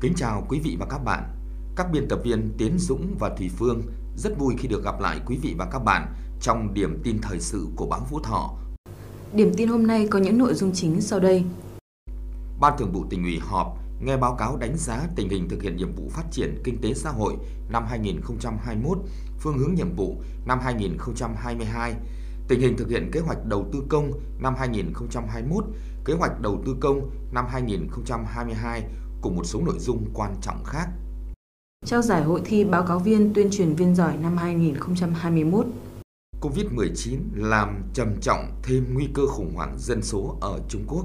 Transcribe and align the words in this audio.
Kính 0.00 0.14
chào 0.16 0.46
quý 0.48 0.60
vị 0.60 0.76
và 0.80 0.86
các 0.90 0.98
bạn. 0.98 1.24
Các 1.76 1.86
biên 1.92 2.08
tập 2.08 2.20
viên 2.24 2.52
Tiến 2.58 2.78
Dũng 2.78 3.16
và 3.18 3.30
Thùy 3.38 3.50
Phương 3.56 3.82
rất 4.16 4.38
vui 4.38 4.54
khi 4.58 4.68
được 4.68 4.84
gặp 4.84 5.00
lại 5.00 5.20
quý 5.26 5.38
vị 5.42 5.54
và 5.58 5.68
các 5.72 5.78
bạn 5.78 6.14
trong 6.40 6.74
điểm 6.74 7.00
tin 7.04 7.18
thời 7.22 7.40
sự 7.40 7.66
của 7.76 7.86
báo 7.86 8.06
Phú 8.10 8.20
Thọ. 8.20 8.50
Điểm 9.32 9.52
tin 9.56 9.68
hôm 9.68 9.86
nay 9.86 10.08
có 10.10 10.18
những 10.18 10.38
nội 10.38 10.54
dung 10.54 10.72
chính 10.74 11.00
sau 11.00 11.20
đây. 11.20 11.44
Ban 12.60 12.78
Thường 12.78 12.92
vụ 12.92 13.04
tỉnh 13.10 13.22
ủy 13.22 13.38
họp 13.38 13.78
nghe 14.00 14.16
báo 14.16 14.34
cáo 14.34 14.56
đánh 14.56 14.76
giá 14.76 15.06
tình 15.16 15.28
hình 15.28 15.48
thực 15.48 15.62
hiện 15.62 15.76
nhiệm 15.76 15.92
vụ 15.92 16.08
phát 16.08 16.24
triển 16.30 16.60
kinh 16.64 16.80
tế 16.80 16.94
xã 16.94 17.10
hội 17.10 17.36
năm 17.70 17.84
2021, 17.88 18.98
phương 19.38 19.58
hướng 19.58 19.74
nhiệm 19.74 19.96
vụ 19.96 20.22
năm 20.46 20.58
2022, 20.62 21.94
tình 22.48 22.60
hình 22.60 22.76
thực 22.76 22.88
hiện 22.88 23.10
kế 23.12 23.20
hoạch 23.20 23.44
đầu 23.44 23.66
tư 23.72 23.82
công 23.88 24.12
năm 24.38 24.54
2021, 24.58 25.64
kế 26.04 26.14
hoạch 26.14 26.40
đầu 26.40 26.62
tư 26.66 26.76
công 26.80 27.10
năm 27.32 27.46
2022 27.48 28.82
cùng 29.20 29.36
một 29.36 29.44
số 29.44 29.60
nội 29.60 29.78
dung 29.78 30.04
quan 30.14 30.36
trọng 30.42 30.64
khác. 30.64 30.88
Trao 31.86 32.02
giải 32.02 32.24
hội 32.24 32.42
thi 32.44 32.64
báo 32.64 32.86
cáo 32.86 32.98
viên 32.98 33.34
tuyên 33.34 33.48
truyền 33.50 33.74
viên 33.74 33.94
giỏi 33.94 34.16
năm 34.16 34.36
2021. 34.36 35.66
Covid-19 36.40 37.18
làm 37.34 37.82
trầm 37.94 38.20
trọng 38.20 38.60
thêm 38.62 38.94
nguy 38.94 39.08
cơ 39.14 39.26
khủng 39.26 39.54
hoảng 39.54 39.78
dân 39.78 40.02
số 40.02 40.38
ở 40.40 40.60
Trung 40.68 40.84
Quốc. 40.86 41.04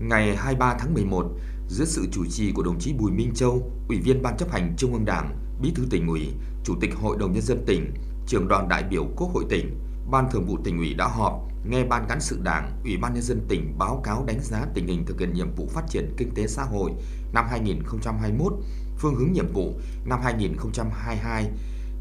Ngày 0.00 0.36
23 0.36 0.76
tháng 0.78 0.94
11, 0.94 1.26
dưới 1.68 1.86
sự 1.86 2.06
chủ 2.12 2.24
trì 2.30 2.52
của 2.52 2.62
đồng 2.62 2.78
chí 2.78 2.92
Bùi 2.92 3.10
Minh 3.10 3.32
Châu, 3.34 3.70
Ủy 3.88 4.00
viên 4.00 4.22
Ban 4.22 4.36
chấp 4.36 4.50
hành 4.50 4.74
Trung 4.76 4.92
ương 4.92 5.04
Đảng, 5.04 5.38
Bí 5.62 5.72
thư 5.74 5.84
tỉnh 5.90 6.08
ủy, 6.08 6.28
Chủ 6.64 6.74
tịch 6.80 6.94
Hội 6.94 7.16
đồng 7.18 7.32
nhân 7.32 7.42
dân 7.42 7.64
tỉnh, 7.66 7.94
trưởng 8.26 8.48
đoàn 8.48 8.68
đại 8.68 8.82
biểu 8.82 9.06
Quốc 9.16 9.30
hội 9.34 9.44
tỉnh, 9.50 9.78
Ban 10.10 10.30
Thường 10.30 10.46
vụ 10.46 10.58
tỉnh 10.64 10.78
ủy 10.78 10.94
đã 10.94 11.06
họp 11.06 11.48
nghe 11.64 11.84
Ban 11.84 12.06
cán 12.08 12.20
sự 12.20 12.38
Đảng, 12.42 12.80
Ủy 12.84 12.96
ban 12.96 13.14
nhân 13.14 13.22
dân 13.22 13.40
tỉnh 13.48 13.78
báo 13.78 14.00
cáo 14.04 14.24
đánh 14.26 14.40
giá 14.40 14.66
tình 14.74 14.86
hình 14.86 15.04
thực 15.06 15.20
hiện 15.20 15.34
nhiệm 15.34 15.54
vụ 15.54 15.68
phát 15.72 15.82
triển 15.88 16.14
kinh 16.16 16.34
tế 16.34 16.46
xã 16.46 16.62
hội 16.62 16.90
năm 17.32 17.46
2021, 17.50 18.52
phương 18.98 19.14
hướng 19.14 19.32
nhiệm 19.32 19.52
vụ 19.52 19.72
năm 20.04 20.20
2022, 20.22 21.50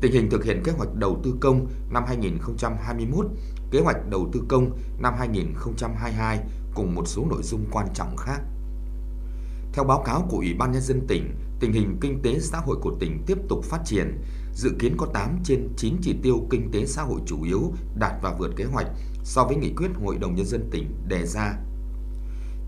tình 0.02 0.12
hình 0.12 0.30
thực 0.30 0.44
hiện 0.44 0.64
kế 0.64 0.72
hoạch 0.72 0.96
đầu 0.96 1.20
tư 1.24 1.36
công 1.42 1.68
năm 1.90 2.04
2021, 2.08 3.26
kế 3.72 3.80
hoạch 3.80 4.10
đầu 4.10 4.30
tư 4.34 4.44
công 4.48 4.78
năm 5.00 5.14
2022 5.18 6.40
cùng 6.74 6.96
một 6.96 7.08
số 7.08 7.26
nội 7.30 7.44
dung 7.44 7.66
quan 7.72 7.88
trọng 7.94 8.18
khác. 8.18 8.42
Theo 9.74 9.84
báo 9.84 10.04
cáo 10.06 10.28
của 10.30 10.38
Ủy 10.38 10.54
ban 10.54 10.72
nhân 10.72 10.82
dân 10.82 11.08
tỉnh, 11.08 11.36
tình 11.60 11.74
hình 11.74 11.98
kinh 12.02 12.22
tế 12.22 12.40
xã 12.40 12.58
hội 12.58 12.78
của 12.82 12.96
tỉnh 13.00 13.24
tiếp 13.28 13.38
tục 13.50 13.66
phát 13.66 13.82
triển, 13.86 14.22
dự 14.54 14.72
kiến 14.80 14.96
có 14.98 15.08
8 15.14 15.40
trên 15.44 15.68
9 15.78 15.96
chỉ 16.02 16.16
tiêu 16.24 16.48
kinh 16.50 16.72
tế 16.72 16.86
xã 16.86 17.02
hội 17.02 17.22
chủ 17.26 17.44
yếu 17.44 17.74
đạt 17.96 18.14
và 18.22 18.34
vượt 18.40 18.52
kế 18.56 18.64
hoạch 18.64 18.88
so 19.24 19.44
với 19.44 19.56
nghị 19.56 19.74
quyết 19.78 19.88
Hội 20.06 20.18
đồng 20.18 20.36
nhân 20.36 20.46
dân 20.46 20.70
tỉnh 20.72 20.96
đề 21.08 21.26
ra. 21.26 21.54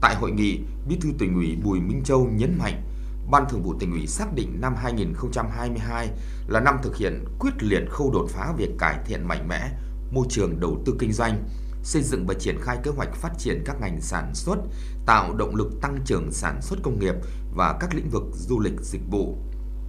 Tại 0.02 0.16
hội 0.16 0.32
nghị, 0.32 0.60
Bí 0.88 0.98
thư 1.02 1.10
tỉnh 1.20 1.36
ủy 1.36 1.58
Bùi 1.64 1.80
Minh 1.80 2.04
Châu 2.04 2.30
nhấn 2.34 2.58
mạnh, 2.58 2.84
Ban 3.32 3.46
Thường 3.50 3.64
vụ 3.64 3.74
tỉnh 3.80 3.92
ủy 3.92 4.08
xác 4.08 4.34
định 4.36 4.62
năm 4.62 4.76
2022 4.78 6.10
là 6.48 6.60
năm 6.60 6.78
thực 6.84 6.98
hiện 6.98 7.24
quyết 7.40 7.64
liệt 7.64 7.84
khâu 7.90 8.12
đột 8.12 8.28
phá 8.30 8.54
việc 8.58 8.70
cải 8.80 9.00
thiện 9.06 9.28
mạnh 9.28 9.48
mẽ 9.48 9.72
môi 10.14 10.26
trường 10.30 10.60
đầu 10.60 10.82
tư 10.86 10.96
kinh 11.00 11.14
doanh, 11.14 11.44
xây 11.84 12.04
dựng 12.04 12.28
và 12.28 12.34
triển 12.34 12.58
khai 12.62 12.78
kế 12.84 12.92
hoạch 12.92 13.16
phát 13.16 13.32
triển 13.38 13.64
các 13.66 13.82
ngành 13.82 14.02
sản 14.02 14.36
xuất, 14.36 14.58
tạo 15.06 15.34
động 15.34 15.56
lực 15.56 15.72
tăng 15.82 16.00
trưởng 16.06 16.32
sản 16.32 16.62
xuất 16.62 16.80
công 16.84 17.00
nghiệp 17.00 17.16
và 17.56 17.78
các 17.80 17.96
lĩnh 17.96 18.10
vực 18.10 18.24
du 18.34 18.60
lịch 18.60 18.82
dịch 18.82 19.02
vụ. 19.12 19.38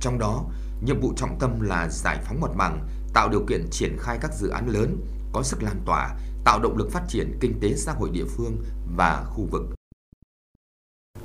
Trong 0.00 0.19
đó, 0.19 0.45
nhiệm 0.85 1.01
vụ 1.01 1.13
trọng 1.17 1.39
tâm 1.41 1.61
là 1.61 1.89
giải 1.89 2.19
phóng 2.25 2.41
mặt 2.41 2.51
bằng, 2.57 2.89
tạo 3.15 3.29
điều 3.29 3.45
kiện 3.49 3.67
triển 3.71 3.97
khai 4.01 4.19
các 4.21 4.31
dự 4.35 4.49
án 4.49 4.69
lớn 4.69 4.97
có 5.33 5.43
sức 5.43 5.62
lan 5.62 5.77
tỏa, 5.87 6.17
tạo 6.45 6.61
động 6.62 6.77
lực 6.77 6.93
phát 6.93 7.03
triển 7.09 7.39
kinh 7.41 7.61
tế 7.61 7.75
xã 7.75 7.93
hội 7.93 8.11
địa 8.12 8.25
phương 8.37 8.56
và 8.97 9.25
khu 9.25 9.49
vực. 9.50 9.62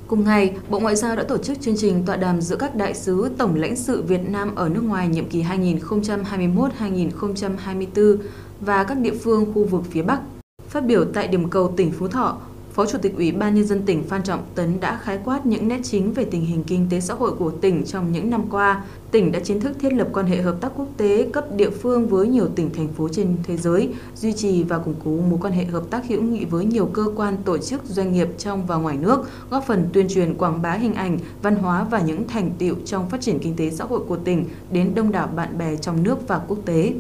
Cùng 0.08 0.24
ngày, 0.24 0.58
Bộ 0.70 0.80
Ngoại 0.80 0.96
giao 0.96 1.16
đã 1.16 1.24
tổ 1.24 1.38
chức 1.38 1.62
chương 1.62 1.78
trình 1.78 2.06
tọa 2.06 2.16
đàm 2.16 2.42
giữa 2.42 2.56
các 2.56 2.76
đại 2.76 2.94
sứ 2.94 3.32
tổng 3.38 3.56
lãnh 3.56 3.76
sự 3.76 4.02
Việt 4.02 4.30
Nam 4.30 4.56
ở 4.56 4.70
nước 4.70 4.84
ngoài 4.84 5.08
nhiệm 5.08 5.30
kỳ 5.30 5.44
2021-2024 5.44 8.18
và 8.60 8.84
các 8.84 8.98
địa 8.98 9.14
phương 9.24 9.54
khu 9.54 9.66
vực 9.66 9.84
phía 9.92 10.02
Bắc. 10.02 10.22
Phát 10.70 10.86
biểu 10.86 11.06
tại 11.14 11.28
điểm 11.28 11.50
cầu 11.50 11.74
tỉnh 11.78 11.92
Phú 11.92 12.08
Thọ, 12.08 12.38
Phó 12.80 12.86
Chủ 12.86 12.98
tịch 12.98 13.16
Ủy 13.16 13.32
ban 13.32 13.56
Nhân 13.56 13.68
dân 13.68 13.82
tỉnh 13.86 14.04
Phan 14.04 14.24
Trọng 14.24 14.44
Tấn 14.56 14.80
đã 14.80 15.00
khái 15.04 15.20
quát 15.26 15.46
những 15.46 15.68
nét 15.68 15.80
chính 15.84 16.14
về 16.14 16.26
tình 16.26 16.46
hình 16.46 16.64
kinh 16.64 16.88
tế 16.90 17.00
xã 17.00 17.14
hội 17.14 17.32
của 17.32 17.52
tỉnh 17.52 17.86
trong 17.86 18.12
những 18.12 18.30
năm 18.30 18.44
qua. 18.50 18.84
Tỉnh 19.12 19.32
đã 19.32 19.40
chính 19.44 19.60
thức 19.60 19.72
thiết 19.80 19.94
lập 19.94 20.08
quan 20.14 20.26
hệ 20.26 20.42
hợp 20.42 20.56
tác 20.62 20.72
quốc 20.78 20.88
tế 20.98 21.30
cấp 21.34 21.46
địa 21.56 21.70
phương 21.70 22.08
với 22.08 22.28
nhiều 22.28 22.48
tỉnh, 22.56 22.70
thành 22.74 22.88
phố 22.88 23.10
trên 23.10 23.38
thế 23.44 23.58
giới, 23.58 23.90
duy 24.16 24.34
trì 24.34 24.64
và 24.64 24.78
củng 24.78 24.96
cố 25.04 25.12
mối 25.12 25.40
quan 25.42 25.54
hệ 25.54 25.66
hợp 25.66 25.84
tác 25.90 26.08
hữu 26.08 26.22
nghị 26.22 26.46
với 26.46 26.66
nhiều 26.66 26.86
cơ 26.86 27.06
quan, 27.16 27.38
tổ 27.46 27.58
chức, 27.58 27.82
doanh 27.86 28.14
nghiệp 28.14 28.28
trong 28.38 28.66
và 28.66 28.76
ngoài 28.76 28.98
nước, 28.98 29.30
góp 29.50 29.64
phần 29.68 29.90
tuyên 29.94 30.08
truyền 30.10 30.36
quảng 30.36 30.62
bá 30.62 30.72
hình 30.72 30.94
ảnh, 30.94 31.18
văn 31.42 31.56
hóa 31.56 31.84
và 31.84 32.02
những 32.02 32.28
thành 32.28 32.52
tiệu 32.58 32.76
trong 32.86 33.10
phát 33.10 33.22
triển 33.22 33.40
kinh 33.40 33.56
tế 33.56 33.70
xã 33.70 33.86
hội 33.86 34.00
của 34.08 34.18
tỉnh 34.18 34.46
đến 34.72 34.96
đông 34.96 35.12
đảo 35.12 35.28
bạn 35.36 35.58
bè 35.58 35.76
trong 35.76 36.04
nước 36.04 36.28
và 36.28 36.42
quốc 36.48 36.58
tế 36.66 36.94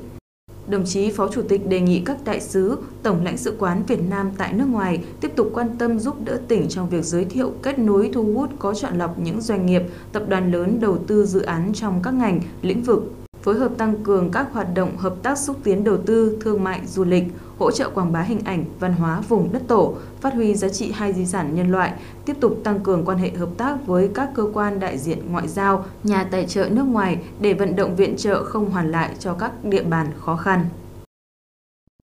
đồng 0.69 0.85
chí 0.85 1.12
Phó 1.12 1.28
Chủ 1.28 1.41
tịch 1.41 1.68
đề 1.68 1.81
nghị 1.81 2.02
các 2.06 2.18
đại 2.25 2.40
sứ, 2.41 2.78
Tổng 3.03 3.24
lãnh 3.24 3.38
sự 3.38 3.56
quán 3.59 3.84
Việt 3.88 4.00
Nam 4.09 4.31
tại 4.38 4.53
nước 4.53 4.66
ngoài 4.66 5.03
tiếp 5.22 5.31
tục 5.35 5.50
quan 5.53 5.78
tâm 5.78 6.00
giúp 6.00 6.16
đỡ 6.25 6.40
tỉnh 6.47 6.68
trong 6.69 6.90
việc 6.90 7.06
giới 7.06 7.25
thiệu, 7.25 7.53
kết 7.62 7.80
nối 7.80 8.09
thu 8.13 8.34
hút 8.34 8.50
có 8.59 8.74
chọn 8.74 8.97
lọc 8.97 9.19
những 9.19 9.41
doanh 9.41 9.66
nghiệp, 9.66 9.84
tập 10.12 10.24
đoàn 10.28 10.52
lớn 10.52 10.78
đầu 10.81 10.97
tư 10.97 11.25
dự 11.25 11.41
án 11.41 11.74
trong 11.74 12.00
các 12.03 12.13
ngành, 12.13 12.41
lĩnh 12.62 12.84
vực 12.84 13.13
phối 13.41 13.56
hợp 13.56 13.72
tăng 13.78 14.03
cường 14.03 14.31
các 14.31 14.53
hoạt 14.53 14.68
động 14.75 14.97
hợp 14.97 15.16
tác 15.24 15.38
xúc 15.38 15.57
tiến 15.63 15.84
đầu 15.84 15.97
tư, 15.97 16.38
thương 16.41 16.63
mại, 16.63 16.81
du 16.86 17.03
lịch, 17.03 17.24
hỗ 17.59 17.72
trợ 17.72 17.90
quảng 17.90 18.12
bá 18.12 18.22
hình 18.22 18.40
ảnh, 18.46 18.66
văn 18.80 18.94
hóa 18.94 19.22
vùng 19.22 19.53
đất 19.53 19.62
tổ, 19.68 19.96
phát 20.22 20.34
huy 20.34 20.56
giá 20.56 20.70
trị 20.70 20.92
hai 20.92 21.14
di 21.14 21.25
sản 21.25 21.56
nhân 21.56 21.72
loại, 21.72 21.94
tiếp 22.25 22.34
tục 22.42 22.58
tăng 22.64 22.80
cường 22.80 23.06
quan 23.06 23.18
hệ 23.18 23.30
hợp 23.30 23.50
tác 23.58 23.78
với 23.86 24.09
các 24.16 24.30
cơ 24.36 24.44
quan 24.53 24.80
đại 24.80 24.97
diện 24.97 25.31
ngoại 25.31 25.47
giao, 25.47 25.86
nhà 26.03 26.24
tài 26.24 26.46
trợ 26.46 26.69
nước 26.69 26.84
ngoài 26.84 27.24
để 27.40 27.53
vận 27.53 27.75
động 27.75 27.96
viện 27.96 28.18
trợ 28.18 28.44
không 28.44 28.72
hoàn 28.72 28.92
lại 28.92 29.16
cho 29.19 29.34
các 29.34 29.66
địa 29.66 29.84
bàn 29.84 30.12
khó 30.19 30.36
khăn. 30.36 30.66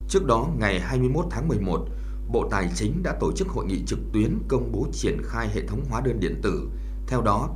Trước 0.09 0.27
đó, 0.27 0.47
ngày 0.59 0.81
21 0.81 1.25
tháng 1.31 1.49
11, 1.49 1.79
Bộ 2.33 2.49
Tài 2.51 2.69
chính 2.75 3.03
đã 3.03 3.17
tổ 3.21 3.33
chức 3.33 3.49
hội 3.49 3.65
nghị 3.67 3.83
trực 3.87 3.99
tuyến 4.13 4.39
công 4.49 4.73
bố 4.73 4.87
triển 4.93 5.19
khai 5.25 5.49
hệ 5.55 5.67
thống 5.67 5.81
hóa 5.91 6.01
đơn 6.01 6.21
điện 6.21 6.41
tử. 6.43 6.69
Theo 7.07 7.23
đó, 7.23 7.49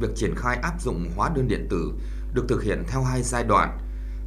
việc 0.00 0.16
triển 0.16 0.34
khai 0.36 0.56
áp 0.62 0.80
dụng 0.80 1.10
hóa 1.16 1.30
đơn 1.34 1.48
điện 1.48 1.66
tử 1.70 1.92
được 2.34 2.44
thực 2.48 2.62
hiện 2.62 2.84
theo 2.88 3.02
hai 3.02 3.22
giai 3.22 3.44
đoạn. 3.44 3.78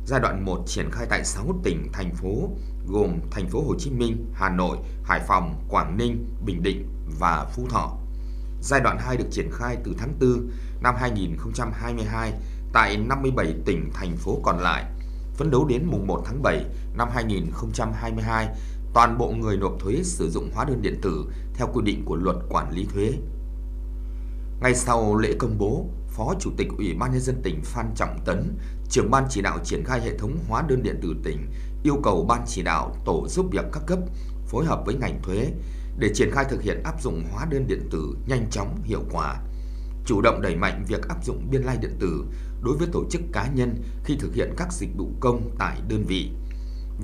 Giai 0.10 0.20
đoạn 0.20 0.46
1 0.46 0.64
triển 0.66 0.92
khai 0.92 1.08
tại 1.10 1.26
6 1.26 1.46
tỉnh, 1.64 1.88
thành 1.94 2.16
phố 2.16 2.50
gồm 2.88 3.20
thành 3.32 3.50
phố 3.50 3.62
Hồ 3.62 3.76
Chí 3.80 3.92
Minh, 3.92 4.26
Hà 4.34 4.50
Nội, 4.50 4.78
Hải 5.04 5.20
Phòng, 5.28 5.56
Quảng 5.70 5.98
Ninh, 5.98 6.26
Bình 6.46 6.64
Định 6.64 6.88
và 7.20 7.46
Phú 7.56 7.68
Thọ. 7.70 7.98
Giai 8.62 8.80
đoạn 8.80 8.98
2 9.00 9.18
được 9.18 9.28
triển 9.32 9.50
khai 9.52 9.78
từ 9.84 9.96
tháng 9.98 10.14
4 10.20 10.50
năm 10.82 10.96
2022 11.00 12.34
tại 12.74 12.98
57 12.98 13.56
tỉnh, 13.66 13.90
thành 13.94 14.18
phố 14.18 14.40
còn 14.44 14.60
lại. 14.60 14.86
Phấn 15.34 15.52
đấu 15.52 15.66
đến 15.66 15.86
mùng 15.86 16.08
1 16.08 16.22
tháng 16.26 16.42
7 16.42 16.66
năm 16.94 17.10
2022, 17.14 18.48
toàn 18.94 19.18
bộ 19.18 19.30
người 19.30 19.58
nộp 19.58 19.74
thuế 19.80 20.04
sử 20.04 20.30
dụng 20.30 20.50
hóa 20.54 20.66
đơn 20.66 20.82
điện 20.82 21.00
tử 21.02 21.26
theo 21.54 21.68
quy 21.74 21.82
định 21.86 22.06
của 22.06 22.16
luật 22.16 22.38
quản 22.50 22.72
lý 22.72 22.88
thuế. 22.94 23.14
Ngay 24.62 24.76
sau 24.76 25.16
lễ 25.18 25.34
công 25.40 25.58
bố, 25.58 25.86
Phó 26.20 26.34
Chủ 26.40 26.52
tịch 26.58 26.68
Ủy 26.78 26.94
ban 26.94 27.12
nhân 27.12 27.22
dân 27.22 27.42
tỉnh 27.44 27.62
Phan 27.64 27.92
Trọng 27.96 28.20
Tấn, 28.26 28.58
trưởng 28.90 29.12
ban 29.12 29.26
chỉ 29.30 29.42
đạo 29.42 29.60
triển 29.64 29.84
khai 29.84 30.02
hệ 30.02 30.18
thống 30.18 30.38
hóa 30.48 30.64
đơn 30.68 30.84
điện 30.84 31.00
tử 31.02 31.16
tỉnh, 31.24 31.38
yêu 31.84 31.96
cầu 32.04 32.26
ban 32.30 32.44
chỉ 32.48 32.64
đạo 32.64 32.96
tổ 33.06 33.28
giúp 33.28 33.46
việc 33.52 33.66
các 33.74 33.84
cấp 33.88 34.00
phối 34.48 34.66
hợp 34.66 34.84
với 34.86 34.96
ngành 34.96 35.22
thuế 35.24 35.52
để 35.98 36.12
triển 36.14 36.32
khai 36.32 36.46
thực 36.50 36.62
hiện 36.62 36.84
áp 36.84 37.02
dụng 37.02 37.24
hóa 37.32 37.46
đơn 37.46 37.68
điện 37.68 37.88
tử 37.92 38.18
nhanh 38.28 38.50
chóng, 38.52 38.82
hiệu 38.84 39.04
quả. 39.12 39.42
Chủ 40.06 40.22
động 40.22 40.42
đẩy 40.42 40.56
mạnh 40.56 40.86
việc 40.88 41.08
áp 41.08 41.26
dụng 41.26 41.48
biên 41.52 41.62
lai 41.62 41.78
điện 41.78 41.96
tử 42.00 42.26
đối 42.62 42.78
với 42.78 42.88
tổ 42.92 43.04
chức 43.10 43.22
cá 43.34 43.48
nhân 43.48 43.84
khi 44.04 44.16
thực 44.16 44.34
hiện 44.34 44.54
các 44.58 44.74
dịch 44.74 44.90
vụ 44.98 45.12
công 45.20 45.56
tại 45.60 45.82
đơn 45.90 46.04
vị. 46.08 46.32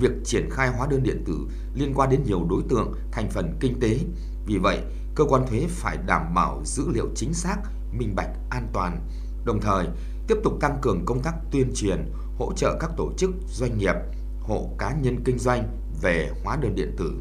Việc 0.00 0.12
triển 0.24 0.50
khai 0.50 0.68
hóa 0.68 0.86
đơn 0.90 1.02
điện 1.02 1.24
tử 1.26 1.38
liên 1.74 1.92
quan 1.94 2.10
đến 2.10 2.20
nhiều 2.24 2.46
đối 2.50 2.62
tượng, 2.68 2.94
thành 3.12 3.30
phần 3.30 3.56
kinh 3.60 3.80
tế. 3.80 3.98
Vì 4.46 4.58
vậy, 4.58 4.80
cơ 5.14 5.24
quan 5.24 5.46
thuế 5.46 5.66
phải 5.68 5.96
đảm 6.06 6.34
bảo 6.34 6.62
dữ 6.64 6.88
liệu 6.94 7.08
chính 7.14 7.34
xác, 7.34 7.56
minh 7.92 8.14
bạch, 8.14 8.30
an 8.50 8.68
toàn, 8.72 9.00
đồng 9.44 9.60
thời 9.60 9.86
tiếp 10.28 10.34
tục 10.44 10.52
tăng 10.60 10.78
cường 10.82 11.04
công 11.06 11.22
tác 11.22 11.34
tuyên 11.50 11.72
truyền, 11.74 12.12
hỗ 12.38 12.52
trợ 12.52 12.76
các 12.80 12.90
tổ 12.96 13.12
chức, 13.16 13.30
doanh 13.48 13.78
nghiệp, 13.78 13.94
hộ 14.40 14.70
cá 14.78 14.94
nhân 15.02 15.16
kinh 15.24 15.38
doanh 15.38 15.62
về 16.02 16.30
hóa 16.44 16.56
đơn 16.56 16.74
điện 16.74 16.94
tử. 16.98 17.12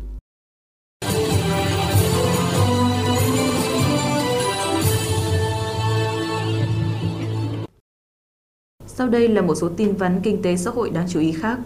Sau 8.88 9.10
đây 9.10 9.28
là 9.28 9.42
một 9.42 9.56
số 9.56 9.70
tin 9.78 9.96
vắn 9.96 10.22
kinh 10.24 10.42
tế 10.42 10.58
xã 10.58 10.72
hội 10.72 10.90
đáng 10.90 11.08
chú 11.10 11.20
ý 11.20 11.32
khác. 11.32 11.60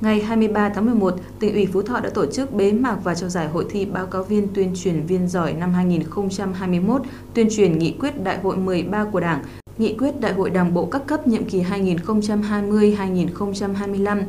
Ngày 0.00 0.20
23 0.20 0.68
tháng 0.68 0.86
11, 0.86 1.14
tỉnh 1.38 1.54
ủy 1.54 1.68
Phú 1.72 1.82
Thọ 1.82 2.00
đã 2.00 2.10
tổ 2.10 2.26
chức 2.26 2.54
bế 2.54 2.72
mạc 2.72 2.96
và 3.04 3.14
trao 3.14 3.28
giải 3.28 3.48
hội 3.48 3.66
thi 3.70 3.84
báo 3.84 4.06
cáo 4.06 4.22
viên 4.22 4.48
tuyên 4.54 4.72
truyền 4.76 5.06
viên 5.06 5.28
giỏi 5.28 5.52
năm 5.52 5.72
2021, 5.72 7.02
tuyên 7.34 7.48
truyền 7.50 7.78
nghị 7.78 7.96
quyết 8.00 8.24
đại 8.24 8.38
hội 8.38 8.56
13 8.56 9.04
của 9.04 9.20
Đảng, 9.20 9.42
nghị 9.78 9.96
quyết 9.98 10.20
đại 10.20 10.32
hội 10.32 10.50
Đảng 10.50 10.74
bộ 10.74 10.86
các 10.86 11.06
cấp 11.06 11.26
nhiệm 11.26 11.44
kỳ 11.44 11.62
2020-2025. 11.62 14.22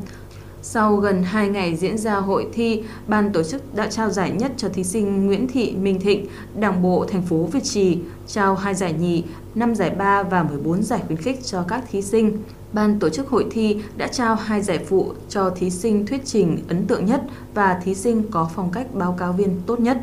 Sau 0.62 0.95
gần 0.95 1.24
2 1.24 1.50
ngày 1.50 1.75
diễn 1.75 1.98
ra 1.98 2.16
hội 2.16 2.48
thi, 2.54 2.83
ban 3.07 3.31
tổ 3.31 3.44
chức 3.44 3.75
đã 3.75 3.88
trao 3.88 4.10
giải 4.10 4.31
nhất 4.31 4.51
cho 4.57 4.69
thí 4.69 4.83
sinh 4.83 5.25
Nguyễn 5.25 5.48
Thị 5.48 5.75
Minh 5.81 6.00
Thịnh, 6.00 6.25
Đảng 6.56 6.81
bộ 6.81 7.06
thành 7.06 7.21
phố 7.21 7.44
Việt 7.44 7.63
Trì, 7.63 7.98
trao 8.27 8.56
hai 8.56 8.75
giải 8.75 8.94
nhì, 8.94 9.24
5 9.56 9.75
giải 9.75 9.89
ba 9.89 10.24
và 10.24 10.44
14 10.44 10.83
giải 10.83 11.00
khuyến 11.07 11.18
khích 11.18 11.45
cho 11.45 11.63
các 11.68 11.83
thí 11.92 12.01
sinh. 12.01 12.38
Ban 12.74 13.00
tổ 13.00 13.10
chức 13.10 13.27
hội 13.30 13.48
thi 13.51 13.81
đã 13.98 14.07
trao 14.07 14.36
hai 14.36 14.62
giải 14.62 14.86
phụ 14.89 15.13
cho 15.30 15.50
thí 15.56 15.69
sinh 15.69 16.06
thuyết 16.06 16.21
trình 16.25 16.63
ấn 16.68 16.88
tượng 16.88 17.06
nhất 17.06 17.21
và 17.54 17.80
thí 17.83 17.95
sinh 17.95 18.31
có 18.31 18.50
phong 18.56 18.71
cách 18.71 18.88
báo 18.94 19.16
cáo 19.19 19.33
viên 19.33 19.62
tốt 19.66 19.80
nhất. 19.80 19.98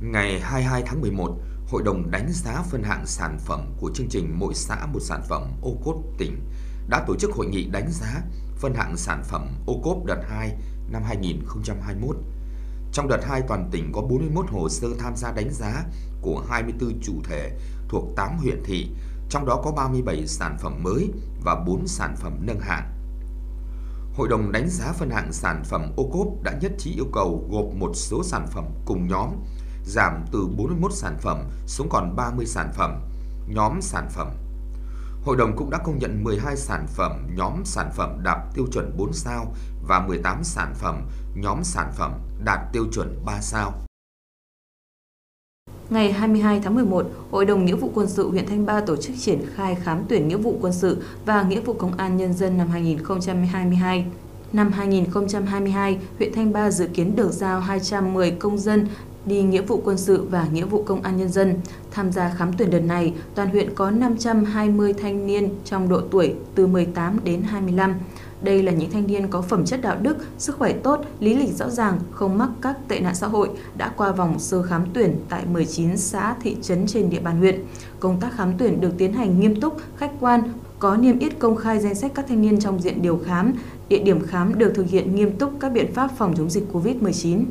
Ngày 0.00 0.40
22 0.40 0.82
tháng 0.86 1.00
11, 1.00 1.36
Hội 1.72 1.82
đồng 1.82 2.10
đánh 2.10 2.28
giá 2.32 2.62
phân 2.70 2.82
hạng 2.82 3.06
sản 3.06 3.38
phẩm 3.38 3.60
của 3.80 3.90
chương 3.94 4.08
trình 4.10 4.38
Mỗi 4.38 4.54
xã 4.54 4.86
một 4.86 5.00
sản 5.00 5.22
phẩm 5.28 5.42
ô 5.62 5.76
cốp 5.84 5.96
tỉnh 6.18 6.40
đã 6.88 7.04
tổ 7.06 7.16
chức 7.16 7.30
hội 7.32 7.46
nghị 7.46 7.64
đánh 7.64 7.90
giá 7.90 8.22
phân 8.56 8.74
hạng 8.74 8.96
sản 8.96 9.22
phẩm 9.24 9.48
ô 9.66 9.80
cốp 9.84 10.04
đợt 10.04 10.22
2 10.28 10.56
năm 10.90 11.02
2021. 11.04 12.16
Trong 12.92 13.08
đợt 13.08 13.24
2 13.24 13.42
toàn 13.48 13.68
tỉnh 13.72 13.92
có 13.92 14.00
41 14.00 14.46
hồ 14.50 14.68
sơ 14.68 14.88
tham 14.98 15.16
gia 15.16 15.32
đánh 15.32 15.50
giá 15.52 15.84
của 16.22 16.44
24 16.48 17.00
chủ 17.02 17.12
thể 17.24 17.50
thuộc 17.88 18.04
8 18.16 18.38
huyện 18.38 18.62
thị, 18.64 18.88
trong 19.32 19.46
đó 19.46 19.60
có 19.64 19.72
37 19.72 20.26
sản 20.26 20.56
phẩm 20.60 20.82
mới 20.82 21.10
và 21.44 21.54
4 21.66 21.86
sản 21.86 22.16
phẩm 22.16 22.38
nâng 22.40 22.60
hạng. 22.60 22.92
Hội 24.14 24.28
đồng 24.28 24.52
đánh 24.52 24.68
giá 24.68 24.92
phân 24.92 25.10
hạng 25.10 25.32
sản 25.32 25.62
phẩm 25.64 25.92
ô 25.96 26.10
cốp 26.12 26.42
đã 26.42 26.52
nhất 26.60 26.72
trí 26.78 26.94
yêu 26.94 27.06
cầu 27.12 27.46
gộp 27.50 27.64
một 27.74 27.90
số 27.94 28.22
sản 28.24 28.46
phẩm 28.50 28.64
cùng 28.84 29.08
nhóm, 29.08 29.28
giảm 29.84 30.24
từ 30.32 30.46
41 30.56 30.92
sản 30.94 31.16
phẩm 31.20 31.50
xuống 31.66 31.88
còn 31.90 32.16
30 32.16 32.46
sản 32.46 32.72
phẩm, 32.74 33.00
nhóm 33.48 33.80
sản 33.80 34.08
phẩm 34.10 34.28
Hội 35.24 35.36
đồng 35.36 35.56
cũng 35.56 35.70
đã 35.70 35.78
công 35.78 35.98
nhận 35.98 36.24
12 36.24 36.56
sản 36.56 36.86
phẩm 36.88 37.26
nhóm 37.34 37.64
sản 37.64 37.90
phẩm 37.94 38.22
đạt 38.22 38.38
tiêu 38.54 38.66
chuẩn 38.72 38.96
4 38.96 39.12
sao 39.12 39.54
và 39.86 40.06
18 40.06 40.44
sản 40.44 40.74
phẩm 40.74 41.08
nhóm 41.34 41.64
sản 41.64 41.92
phẩm 41.96 42.12
đạt 42.44 42.60
tiêu 42.72 42.84
chuẩn 42.92 43.24
3 43.24 43.40
sao. 43.40 43.72
Ngày 45.92 46.12
22 46.12 46.60
tháng 46.60 46.74
11, 46.74 47.06
Hội 47.30 47.44
đồng 47.44 47.64
Nghĩa 47.64 47.74
vụ 47.74 47.90
quân 47.94 48.08
sự 48.08 48.28
huyện 48.30 48.46
Thanh 48.46 48.66
Ba 48.66 48.80
tổ 48.80 48.96
chức 48.96 49.16
triển 49.20 49.40
khai 49.54 49.74
khám 49.74 50.04
tuyển 50.08 50.28
nghĩa 50.28 50.36
vụ 50.36 50.58
quân 50.60 50.72
sự 50.72 50.96
và 51.26 51.42
nghĩa 51.42 51.60
vụ 51.60 51.72
công 51.72 51.96
an 51.96 52.16
nhân 52.16 52.32
dân 52.32 52.58
năm 52.58 52.68
2022. 52.68 54.04
Năm 54.52 54.72
2022, 54.72 55.98
huyện 56.18 56.32
Thanh 56.34 56.52
Ba 56.52 56.70
dự 56.70 56.86
kiến 56.86 57.16
được 57.16 57.32
giao 57.32 57.60
210 57.60 58.30
công 58.30 58.58
dân 58.58 58.86
đi 59.26 59.42
nghĩa 59.42 59.62
vụ 59.62 59.80
quân 59.84 59.98
sự 59.98 60.26
và 60.30 60.46
nghĩa 60.52 60.64
vụ 60.64 60.82
công 60.82 61.02
an 61.02 61.16
nhân 61.16 61.28
dân. 61.28 61.54
Tham 61.90 62.12
gia 62.12 62.34
khám 62.38 62.52
tuyển 62.52 62.70
đợt 62.70 62.80
này, 62.80 63.12
toàn 63.34 63.50
huyện 63.50 63.74
có 63.74 63.90
520 63.90 64.92
thanh 64.92 65.26
niên 65.26 65.48
trong 65.64 65.88
độ 65.88 66.00
tuổi 66.10 66.34
từ 66.54 66.66
18 66.66 67.18
đến 67.24 67.42
25. 67.42 67.94
Đây 68.42 68.62
là 68.62 68.72
những 68.72 68.90
thanh 68.90 69.06
niên 69.06 69.28
có 69.28 69.42
phẩm 69.42 69.64
chất 69.64 69.80
đạo 69.82 69.96
đức, 70.02 70.16
sức 70.38 70.56
khỏe 70.58 70.72
tốt, 70.72 71.00
lý 71.20 71.34
lịch 71.34 71.54
rõ 71.54 71.70
ràng, 71.70 71.98
không 72.10 72.38
mắc 72.38 72.50
các 72.60 72.76
tệ 72.88 73.00
nạn 73.00 73.14
xã 73.14 73.26
hội, 73.26 73.50
đã 73.76 73.92
qua 73.96 74.12
vòng 74.12 74.38
sơ 74.38 74.62
khám 74.62 74.84
tuyển 74.94 75.16
tại 75.28 75.46
19 75.52 75.96
xã 75.96 76.34
thị 76.42 76.56
trấn 76.62 76.86
trên 76.86 77.10
địa 77.10 77.20
bàn 77.20 77.38
huyện. 77.38 77.64
Công 78.00 78.20
tác 78.20 78.32
khám 78.36 78.52
tuyển 78.58 78.80
được 78.80 78.90
tiến 78.98 79.12
hành 79.12 79.40
nghiêm 79.40 79.60
túc, 79.60 79.76
khách 79.96 80.12
quan, 80.20 80.42
có 80.78 80.96
niêm 80.96 81.18
yết 81.18 81.38
công 81.38 81.56
khai 81.56 81.78
danh 81.78 81.94
sách 81.94 82.12
các 82.14 82.24
thanh 82.28 82.42
niên 82.42 82.60
trong 82.60 82.80
diện 82.80 83.02
điều 83.02 83.20
khám. 83.26 83.52
Địa 83.88 84.02
điểm 84.02 84.26
khám 84.26 84.58
được 84.58 84.72
thực 84.74 84.86
hiện 84.86 85.14
nghiêm 85.14 85.36
túc 85.38 85.52
các 85.60 85.72
biện 85.72 85.92
pháp 85.94 86.10
phòng 86.16 86.34
chống 86.36 86.50
dịch 86.50 86.64
COVID-19. 86.72 87.44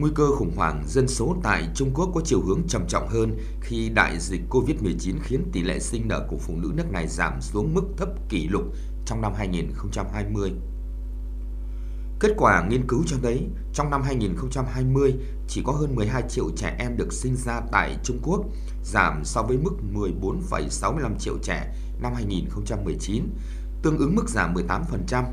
Nguy 0.00 0.10
cơ 0.14 0.30
khủng 0.36 0.56
hoảng 0.56 0.84
dân 0.86 1.08
số 1.08 1.36
tại 1.42 1.68
Trung 1.74 1.90
Quốc 1.94 2.10
có 2.14 2.20
chiều 2.24 2.40
hướng 2.40 2.62
trầm 2.68 2.86
trọng 2.88 3.08
hơn 3.08 3.38
khi 3.60 3.88
đại 3.88 4.18
dịch 4.20 4.40
COVID-19 4.50 5.14
khiến 5.22 5.44
tỷ 5.52 5.62
lệ 5.62 5.78
sinh 5.78 6.08
nở 6.08 6.26
của 6.30 6.36
phụ 6.38 6.56
nữ 6.56 6.72
nước 6.74 6.90
này 6.92 7.08
giảm 7.08 7.40
xuống 7.40 7.74
mức 7.74 7.82
thấp 7.96 8.08
kỷ 8.28 8.48
lục 8.48 8.62
trong 9.06 9.20
năm 9.20 9.32
2020. 9.36 10.52
Kết 12.20 12.30
quả 12.36 12.66
nghiên 12.68 12.86
cứu 12.86 13.02
cho 13.06 13.16
thấy, 13.22 13.46
trong 13.72 13.90
năm 13.90 14.02
2020, 14.02 15.14
chỉ 15.48 15.62
có 15.64 15.72
hơn 15.72 15.94
12 15.94 16.22
triệu 16.28 16.50
trẻ 16.56 16.76
em 16.78 16.96
được 16.96 17.12
sinh 17.12 17.36
ra 17.36 17.60
tại 17.72 17.96
Trung 18.04 18.18
Quốc, 18.22 18.44
giảm 18.84 19.24
so 19.24 19.42
với 19.42 19.58
mức 19.58 19.72
14,65 19.94 21.18
triệu 21.18 21.38
trẻ 21.42 21.74
năm 22.02 22.12
2019, 22.14 23.24
tương 23.82 23.98
ứng 23.98 24.14
mức 24.14 24.28
giảm 24.28 24.54
18%. 24.54 25.24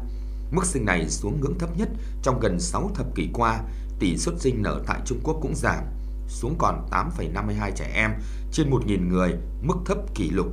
Mức 0.52 0.66
sinh 0.66 0.86
này 0.86 1.10
xuống 1.10 1.42
ngưỡng 1.42 1.60
thấp 1.60 1.78
nhất 1.78 1.90
trong 2.22 2.40
gần 2.40 2.60
6 2.60 2.92
thập 2.96 3.16
kỷ 3.16 3.30
qua 3.34 3.64
tỷ 4.00 4.18
suất 4.18 4.36
sinh 4.40 4.62
nở 4.62 4.82
tại 4.88 5.02
Trung 5.06 5.20
Quốc 5.24 5.38
cũng 5.42 5.56
giảm 5.56 5.84
xuống 6.28 6.56
còn 6.60 6.86
8,52 6.92 7.72
trẻ 7.76 7.92
em 7.94 8.12
trên 8.52 8.70
1.000 8.70 9.08
người, 9.08 9.34
mức 9.62 9.76
thấp 9.86 9.98
kỷ 10.16 10.30
lục. 10.30 10.48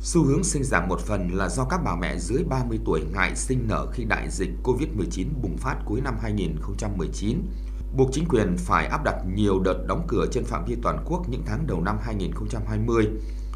Xu 0.00 0.24
hướng 0.24 0.44
sinh 0.44 0.64
giảm 0.64 0.88
một 0.88 1.00
phần 1.00 1.28
là 1.28 1.48
do 1.48 1.64
các 1.64 1.80
bà 1.84 1.96
mẹ 1.96 2.18
dưới 2.18 2.44
30 2.44 2.78
tuổi 2.84 3.00
ngại 3.12 3.36
sinh 3.36 3.64
nở 3.68 3.86
khi 3.92 4.04
đại 4.04 4.30
dịch 4.30 4.50
COVID-19 4.64 5.26
bùng 5.42 5.56
phát 5.56 5.76
cuối 5.84 6.00
năm 6.00 6.16
2019, 6.22 7.38
buộc 7.96 8.08
chính 8.12 8.28
quyền 8.28 8.56
phải 8.56 8.86
áp 8.86 9.04
đặt 9.04 9.16
nhiều 9.34 9.60
đợt 9.60 9.84
đóng 9.86 10.04
cửa 10.08 10.26
trên 10.32 10.44
phạm 10.44 10.64
vi 10.64 10.76
toàn 10.82 11.04
quốc 11.06 11.28
những 11.28 11.42
tháng 11.46 11.66
đầu 11.66 11.80
năm 11.80 11.98
2020. 12.02 13.08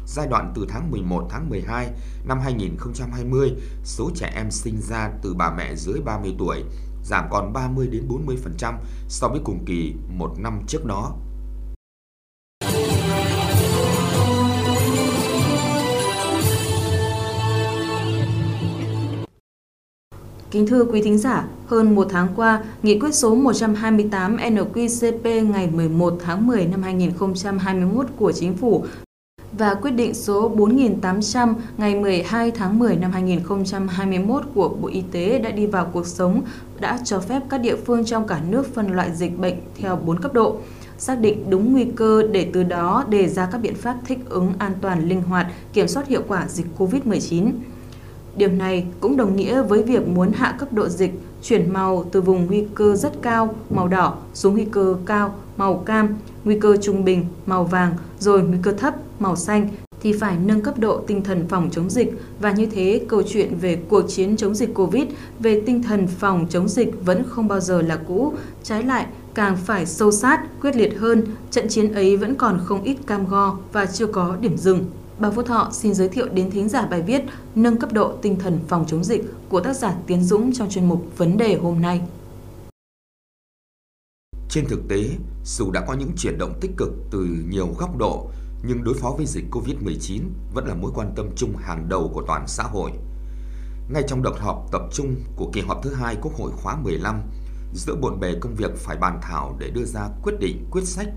Giai 0.07 0.27
đoạn 0.27 0.51
từ 0.55 0.65
tháng 0.69 0.91
11 0.91 1.27
tháng 1.29 1.49
12 1.49 1.89
năm 2.25 2.39
2020, 2.39 3.53
số 3.83 4.09
trẻ 4.15 4.31
em 4.35 4.51
sinh 4.51 4.81
ra 4.81 5.11
từ 5.21 5.33
bà 5.33 5.51
mẹ 5.57 5.75
dưới 5.75 5.99
30 6.05 6.35
tuổi 6.39 6.63
giảm 7.03 7.25
còn 7.31 7.53
30 7.53 7.87
đến 7.87 8.07
40% 8.07 8.73
so 9.07 9.27
với 9.27 9.39
cùng 9.43 9.65
kỳ 9.65 9.93
một 10.07 10.33
năm 10.39 10.61
trước 10.67 10.85
đó. 10.85 11.15
Kính 20.51 20.67
thưa 20.67 20.85
quý 20.85 21.01
thính 21.01 21.17
giả, 21.17 21.47
hơn 21.65 21.95
một 21.95 22.07
tháng 22.09 22.27
qua, 22.35 22.63
Nghị 22.83 22.99
quyết 22.99 23.15
số 23.15 23.35
128 23.35 24.37
NQCP 24.37 25.51
ngày 25.51 25.67
11 25.67 26.17
tháng 26.25 26.47
10 26.47 26.65
năm 26.65 26.83
2021 26.83 28.05
của 28.17 28.31
Chính 28.31 28.57
phủ 28.57 28.85
và 29.57 29.73
quyết 29.73 29.91
định 29.91 30.13
số 30.13 30.49
4800 30.49 31.55
ngày 31.77 31.95
12 31.95 32.51
tháng 32.51 32.79
10 32.79 32.95
năm 32.95 33.11
2021 33.11 34.43
của 34.53 34.69
Bộ 34.69 34.87
Y 34.87 35.03
tế 35.11 35.39
đã 35.39 35.51
đi 35.51 35.65
vào 35.65 35.89
cuộc 35.93 36.07
sống, 36.07 36.41
đã 36.79 36.99
cho 37.03 37.19
phép 37.19 37.41
các 37.49 37.57
địa 37.57 37.75
phương 37.75 38.05
trong 38.05 38.27
cả 38.27 38.41
nước 38.49 38.75
phân 38.75 38.91
loại 38.91 39.11
dịch 39.15 39.39
bệnh 39.39 39.55
theo 39.75 39.95
4 39.95 40.21
cấp 40.21 40.33
độ, 40.33 40.57
xác 40.97 41.19
định 41.19 41.49
đúng 41.49 41.73
nguy 41.73 41.85
cơ 41.95 42.23
để 42.31 42.49
từ 42.53 42.63
đó 42.63 43.05
đề 43.09 43.27
ra 43.27 43.49
các 43.51 43.57
biện 43.57 43.75
pháp 43.75 43.95
thích 44.05 44.19
ứng 44.29 44.53
an 44.59 44.73
toàn 44.81 45.09
linh 45.09 45.21
hoạt, 45.21 45.47
kiểm 45.73 45.87
soát 45.87 46.07
hiệu 46.07 46.21
quả 46.27 46.47
dịch 46.47 46.65
COVID-19. 46.77 47.51
Điều 48.37 48.49
này 48.49 48.85
cũng 48.99 49.17
đồng 49.17 49.35
nghĩa 49.35 49.61
với 49.61 49.83
việc 49.83 50.07
muốn 50.07 50.31
hạ 50.31 50.55
cấp 50.59 50.73
độ 50.73 50.87
dịch, 50.89 51.11
chuyển 51.47 51.73
màu 51.73 52.05
từ 52.11 52.21
vùng 52.21 52.45
nguy 52.45 52.63
cơ 52.75 52.95
rất 52.95 53.21
cao, 53.21 53.55
màu 53.69 53.87
đỏ, 53.87 54.17
xuống 54.33 54.53
nguy 54.53 54.65
cơ 54.71 54.95
cao, 55.05 55.35
màu 55.57 55.77
cam, 55.77 56.07
nguy 56.43 56.59
cơ 56.59 56.77
trung 56.77 57.05
bình, 57.05 57.25
màu 57.45 57.63
vàng, 57.63 57.93
rồi 58.19 58.43
nguy 58.43 58.57
cơ 58.61 58.71
thấp, 58.71 58.95
màu 59.19 59.35
xanh 59.35 59.69
thì 60.01 60.13
phải 60.13 60.37
nâng 60.45 60.61
cấp 60.61 60.79
độ 60.79 61.01
tinh 61.07 61.23
thần 61.23 61.45
phòng 61.49 61.69
chống 61.71 61.89
dịch 61.89 62.13
và 62.39 62.51
như 62.51 62.65
thế 62.65 63.01
câu 63.07 63.21
chuyện 63.23 63.57
về 63.61 63.75
cuộc 63.89 64.01
chiến 64.07 64.37
chống 64.37 64.55
dịch 64.55 64.73
Covid, 64.73 65.03
về 65.39 65.61
tinh 65.65 65.83
thần 65.83 66.07
phòng 66.07 66.47
chống 66.49 66.67
dịch 66.67 67.05
vẫn 67.05 67.23
không 67.29 67.47
bao 67.47 67.59
giờ 67.59 67.81
là 67.81 67.99
cũ, 68.07 68.33
trái 68.63 68.83
lại 68.83 69.05
càng 69.33 69.57
phải 69.65 69.85
sâu 69.85 70.11
sát, 70.11 70.61
quyết 70.61 70.75
liệt 70.75 70.97
hơn, 70.97 71.23
trận 71.51 71.67
chiến 71.69 71.93
ấy 71.93 72.17
vẫn 72.17 72.35
còn 72.35 72.59
không 72.65 72.83
ít 72.83 72.97
cam 73.07 73.27
go 73.27 73.57
và 73.73 73.85
chưa 73.85 74.07
có 74.07 74.37
điểm 74.41 74.57
dừng. 74.57 74.85
Bà 75.19 75.31
Phú 75.31 75.43
Thọ 75.43 75.69
xin 75.71 75.93
giới 75.93 76.09
thiệu 76.09 76.27
đến 76.33 76.51
thính 76.51 76.69
giả 76.69 76.85
bài 76.85 77.01
viết 77.01 77.21
Nâng 77.55 77.77
cấp 77.77 77.93
độ 77.93 78.17
tinh 78.21 78.39
thần 78.39 78.59
phòng 78.67 78.85
chống 78.87 79.03
dịch 79.03 79.23
của 79.49 79.61
tác 79.61 79.75
giả 79.75 79.95
Tiến 80.07 80.23
Dũng 80.23 80.53
trong 80.53 80.69
chuyên 80.69 80.85
mục 80.85 81.05
Vấn 81.17 81.37
đề 81.37 81.55
hôm 81.55 81.81
nay. 81.81 82.01
Trên 84.49 84.65
thực 84.67 84.79
tế, 84.89 85.09
dù 85.45 85.71
đã 85.71 85.85
có 85.87 85.93
những 85.93 86.11
chuyển 86.17 86.37
động 86.37 86.53
tích 86.61 86.71
cực 86.77 86.89
từ 87.11 87.27
nhiều 87.49 87.75
góc 87.77 87.97
độ, 87.97 88.29
nhưng 88.63 88.83
đối 88.83 88.93
phó 88.93 89.13
với 89.17 89.25
dịch 89.25 89.45
COVID-19 89.51 90.21
vẫn 90.53 90.67
là 90.67 90.75
mối 90.75 90.91
quan 90.95 91.13
tâm 91.15 91.29
chung 91.35 91.55
hàng 91.55 91.89
đầu 91.89 92.11
của 92.13 92.23
toàn 92.27 92.47
xã 92.47 92.63
hội. 92.63 92.91
Ngay 93.89 94.03
trong 94.07 94.23
đợt 94.23 94.39
họp 94.39 94.67
tập 94.71 94.81
trung 94.93 95.15
của 95.35 95.49
kỳ 95.53 95.61
họp 95.61 95.83
thứ 95.83 95.93
hai 95.93 96.17
Quốc 96.21 96.33
hội 96.35 96.51
khóa 96.51 96.75
15, 96.75 97.21
giữa 97.73 97.95
bộn 97.95 98.19
bề 98.19 98.35
công 98.41 98.55
việc 98.55 98.77
phải 98.77 98.97
bàn 98.97 99.19
thảo 99.21 99.55
để 99.59 99.69
đưa 99.69 99.85
ra 99.85 100.09
quyết 100.23 100.33
định, 100.39 100.65
quyết 100.71 100.83
sách, 100.83 101.07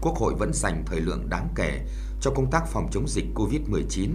Quốc 0.00 0.16
hội 0.16 0.34
vẫn 0.34 0.52
dành 0.52 0.82
thời 0.86 1.00
lượng 1.00 1.30
đáng 1.30 1.48
kể 1.54 1.80
cho 2.20 2.30
công 2.30 2.50
tác 2.50 2.66
phòng 2.66 2.88
chống 2.90 3.08
dịch 3.08 3.26
COVID-19. 3.34 4.10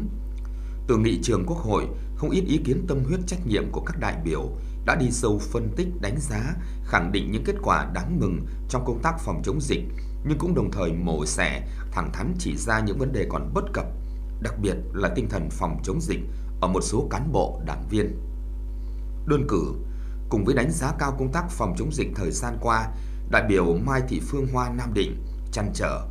Từ 0.88 0.98
nghị 0.98 1.20
trường 1.24 1.46
Quốc 1.46 1.58
hội, 1.58 1.88
không 2.16 2.30
ít 2.30 2.44
ý 2.48 2.58
kiến 2.58 2.86
tâm 2.88 3.04
huyết 3.04 3.20
trách 3.28 3.48
nhiệm 3.48 3.72
của 3.72 3.82
các 3.82 4.00
đại 4.00 4.16
biểu 4.24 4.50
đã 4.86 4.96
đi 4.96 5.12
sâu 5.12 5.40
phân 5.40 5.74
tích 5.76 5.88
đánh 6.02 6.16
giá, 6.20 6.56
khẳng 6.86 7.12
định 7.12 7.32
những 7.32 7.44
kết 7.44 7.56
quả 7.62 7.92
đáng 7.94 8.20
mừng 8.20 8.46
trong 8.70 8.86
công 8.86 9.02
tác 9.02 9.20
phòng 9.20 9.42
chống 9.44 9.62
dịch, 9.62 9.84
nhưng 10.28 10.38
cũng 10.38 10.56
đồng 10.56 10.72
thời 10.72 10.94
mổ 10.94 11.26
xẻ, 11.26 11.68
thẳng 11.92 12.10
thắn 12.14 12.34
chỉ 12.40 12.58
ra 12.58 12.80
những 12.80 12.98
vấn 12.98 13.12
đề 13.14 13.26
còn 13.30 13.52
bất 13.54 13.64
cập, 13.74 13.86
đặc 14.42 14.54
biệt 14.62 14.76
là 14.94 15.10
tinh 15.16 15.30
thần 15.30 15.50
phòng 15.50 15.80
chống 15.84 16.02
dịch 16.02 16.20
ở 16.62 16.68
một 16.68 16.82
số 16.82 17.08
cán 17.12 17.32
bộ 17.32 17.62
đảng 17.66 17.88
viên. 17.90 18.20
Đơn 19.28 19.46
cử, 19.48 19.74
cùng 20.30 20.46
với 20.46 20.56
đánh 20.56 20.72
giá 20.72 20.94
cao 21.00 21.16
công 21.20 21.32
tác 21.32 21.50
phòng 21.50 21.76
chống 21.78 21.92
dịch 21.92 22.08
thời 22.16 22.32
gian 22.32 22.58
qua, 22.62 22.88
đại 23.30 23.44
biểu 23.50 23.78
Mai 23.86 24.02
Thị 24.08 24.22
Phương 24.28 24.48
Hoa 24.54 24.70
Nam 24.70 24.94
Định 24.94 25.24
chăn 25.52 25.72
trở. 25.74 26.08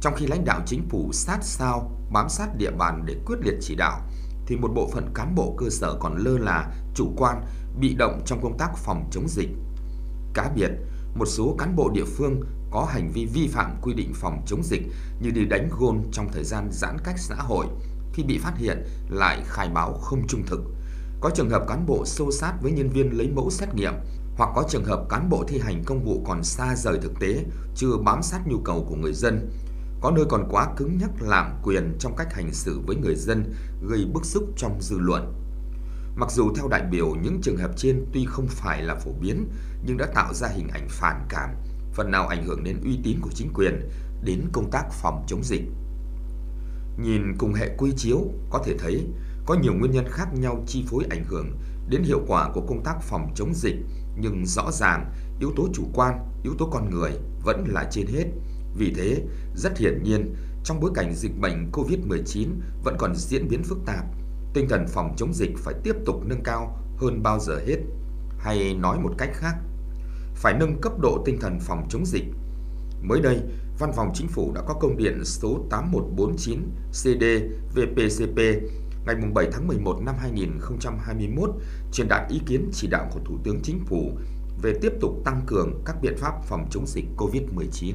Trong 0.00 0.14
khi 0.16 0.26
lãnh 0.26 0.44
đạo 0.44 0.60
chính 0.66 0.88
phủ 0.88 1.10
sát 1.12 1.38
sao 1.42 1.90
bám 2.12 2.28
sát 2.28 2.56
địa 2.56 2.70
bàn 2.70 3.02
để 3.06 3.16
quyết 3.26 3.36
liệt 3.42 3.54
chỉ 3.60 3.74
đạo, 3.74 4.00
thì 4.46 4.56
một 4.56 4.70
bộ 4.74 4.88
phận 4.92 5.10
cán 5.14 5.34
bộ 5.34 5.54
cơ 5.58 5.70
sở 5.70 5.96
còn 6.00 6.16
lơ 6.16 6.38
là, 6.38 6.74
chủ 6.94 7.12
quan, 7.16 7.44
bị 7.80 7.94
động 7.94 8.22
trong 8.26 8.42
công 8.42 8.58
tác 8.58 8.76
phòng 8.76 9.08
chống 9.10 9.28
dịch. 9.28 9.48
Cá 10.34 10.50
biệt, 10.54 10.70
một 11.14 11.26
số 11.26 11.54
cán 11.58 11.76
bộ 11.76 11.90
địa 11.94 12.04
phương 12.04 12.40
có 12.70 12.84
hành 12.84 13.10
vi 13.12 13.26
vi 13.26 13.48
phạm 13.48 13.76
quy 13.82 13.94
định 13.94 14.12
phòng 14.14 14.42
chống 14.46 14.62
dịch 14.62 14.82
như 15.20 15.30
đi 15.30 15.44
đánh 15.44 15.68
gôn 15.78 16.02
trong 16.12 16.28
thời 16.32 16.44
gian 16.44 16.68
giãn 16.72 16.96
cách 17.04 17.18
xã 17.18 17.34
hội, 17.34 17.66
khi 18.12 18.22
bị 18.22 18.38
phát 18.38 18.58
hiện 18.58 18.84
lại 19.08 19.42
khai 19.44 19.68
báo 19.68 19.92
không 19.92 20.26
trung 20.26 20.42
thực. 20.46 20.60
Có 21.20 21.30
trường 21.34 21.50
hợp 21.50 21.64
cán 21.68 21.86
bộ 21.86 22.04
xô 22.06 22.32
sát 22.32 22.54
với 22.62 22.72
nhân 22.72 22.88
viên 22.88 23.18
lấy 23.18 23.28
mẫu 23.28 23.50
xét 23.50 23.74
nghiệm, 23.74 23.92
hoặc 24.36 24.50
có 24.54 24.64
trường 24.68 24.84
hợp 24.84 25.06
cán 25.08 25.28
bộ 25.30 25.44
thi 25.48 25.58
hành 25.58 25.84
công 25.84 26.04
vụ 26.04 26.22
còn 26.26 26.44
xa 26.44 26.74
rời 26.76 26.98
thực 27.02 27.12
tế, 27.20 27.44
chưa 27.74 27.96
bám 28.04 28.22
sát 28.22 28.40
nhu 28.46 28.58
cầu 28.64 28.86
của 28.88 28.96
người 28.96 29.12
dân, 29.12 29.50
có 30.00 30.10
nơi 30.10 30.24
còn 30.28 30.48
quá 30.50 30.68
cứng 30.76 30.98
nhắc 30.98 31.10
lạm 31.20 31.60
quyền 31.62 31.96
trong 31.98 32.16
cách 32.16 32.34
hành 32.34 32.52
xử 32.52 32.80
với 32.86 32.96
người 32.96 33.14
dân, 33.14 33.54
gây 33.88 34.06
bức 34.12 34.24
xúc 34.24 34.44
trong 34.56 34.80
dư 34.80 34.98
luận. 34.98 35.34
Mặc 36.16 36.30
dù 36.30 36.52
theo 36.54 36.68
đại 36.68 36.82
biểu 36.90 37.14
những 37.22 37.40
trường 37.42 37.56
hợp 37.56 37.70
trên 37.76 38.04
tuy 38.12 38.24
không 38.28 38.46
phải 38.46 38.82
là 38.82 38.94
phổ 38.94 39.12
biến 39.20 39.48
nhưng 39.86 39.96
đã 39.96 40.06
tạo 40.14 40.34
ra 40.34 40.48
hình 40.48 40.68
ảnh 40.68 40.88
phản 40.90 41.26
cảm, 41.28 41.50
phần 41.94 42.10
nào 42.10 42.26
ảnh 42.26 42.46
hưởng 42.46 42.64
đến 42.64 42.80
uy 42.84 42.98
tín 43.04 43.20
của 43.20 43.30
chính 43.34 43.52
quyền, 43.54 43.88
đến 44.22 44.40
công 44.52 44.70
tác 44.70 44.84
phòng 44.90 45.24
chống 45.26 45.44
dịch. 45.44 45.62
Nhìn 46.98 47.36
cùng 47.38 47.54
hệ 47.54 47.74
quy 47.78 47.92
chiếu 47.96 48.20
có 48.50 48.62
thể 48.64 48.74
thấy 48.78 49.06
có 49.46 49.54
nhiều 49.54 49.74
nguyên 49.74 49.92
nhân 49.92 50.06
khác 50.10 50.28
nhau 50.34 50.64
chi 50.66 50.84
phối 50.88 51.04
ảnh 51.10 51.24
hưởng 51.24 51.50
đến 51.88 52.02
hiệu 52.02 52.20
quả 52.26 52.50
của 52.54 52.60
công 52.60 52.82
tác 52.84 53.02
phòng 53.02 53.32
chống 53.34 53.54
dịch, 53.54 53.76
nhưng 54.16 54.46
rõ 54.46 54.70
ràng 54.72 55.12
yếu 55.40 55.52
tố 55.56 55.68
chủ 55.74 55.82
quan, 55.94 56.18
yếu 56.42 56.54
tố 56.58 56.68
con 56.72 56.90
người 56.90 57.12
vẫn 57.44 57.64
là 57.68 57.88
trên 57.90 58.06
hết. 58.06 58.24
Vì 58.78 58.92
thế, 58.96 59.22
rất 59.54 59.78
hiển 59.78 60.02
nhiên, 60.02 60.34
trong 60.64 60.80
bối 60.80 60.90
cảnh 60.94 61.14
dịch 61.14 61.38
bệnh 61.40 61.70
COVID-19 61.72 62.48
vẫn 62.84 62.96
còn 62.98 63.14
diễn 63.14 63.48
biến 63.48 63.62
phức 63.62 63.78
tạp, 63.86 64.04
tinh 64.54 64.68
thần 64.68 64.86
phòng 64.88 65.14
chống 65.16 65.34
dịch 65.34 65.50
phải 65.58 65.74
tiếp 65.82 65.96
tục 66.04 66.22
nâng 66.26 66.42
cao 66.42 66.78
hơn 66.96 67.22
bao 67.22 67.40
giờ 67.40 67.60
hết. 67.66 67.76
Hay 68.38 68.74
nói 68.74 68.98
một 69.00 69.12
cách 69.18 69.30
khác, 69.32 69.54
phải 70.34 70.54
nâng 70.58 70.80
cấp 70.80 70.92
độ 71.00 71.22
tinh 71.24 71.38
thần 71.40 71.58
phòng 71.60 71.86
chống 71.88 72.06
dịch. 72.06 72.24
Mới 73.02 73.20
đây, 73.20 73.40
Văn 73.78 73.92
phòng 73.96 74.10
Chính 74.14 74.28
phủ 74.28 74.52
đã 74.54 74.62
có 74.66 74.74
công 74.74 74.96
điện 74.96 75.24
số 75.24 75.66
8149 75.70 76.58
CD 76.92 77.24
VPCP 77.74 78.38
ngày 79.06 79.16
7 79.34 79.48
tháng 79.52 79.66
11 79.68 80.00
năm 80.02 80.14
2021 80.18 81.50
truyền 81.92 82.08
đạt 82.08 82.30
ý 82.30 82.40
kiến 82.46 82.70
chỉ 82.72 82.88
đạo 82.90 83.10
của 83.12 83.20
Thủ 83.24 83.38
tướng 83.44 83.60
Chính 83.62 83.84
phủ 83.86 84.18
về 84.62 84.72
tiếp 84.82 84.92
tục 85.00 85.12
tăng 85.24 85.42
cường 85.46 85.82
các 85.84 85.96
biện 86.02 86.16
pháp 86.16 86.32
phòng 86.44 86.68
chống 86.70 86.86
dịch 86.86 87.04
COVID-19. 87.16 87.94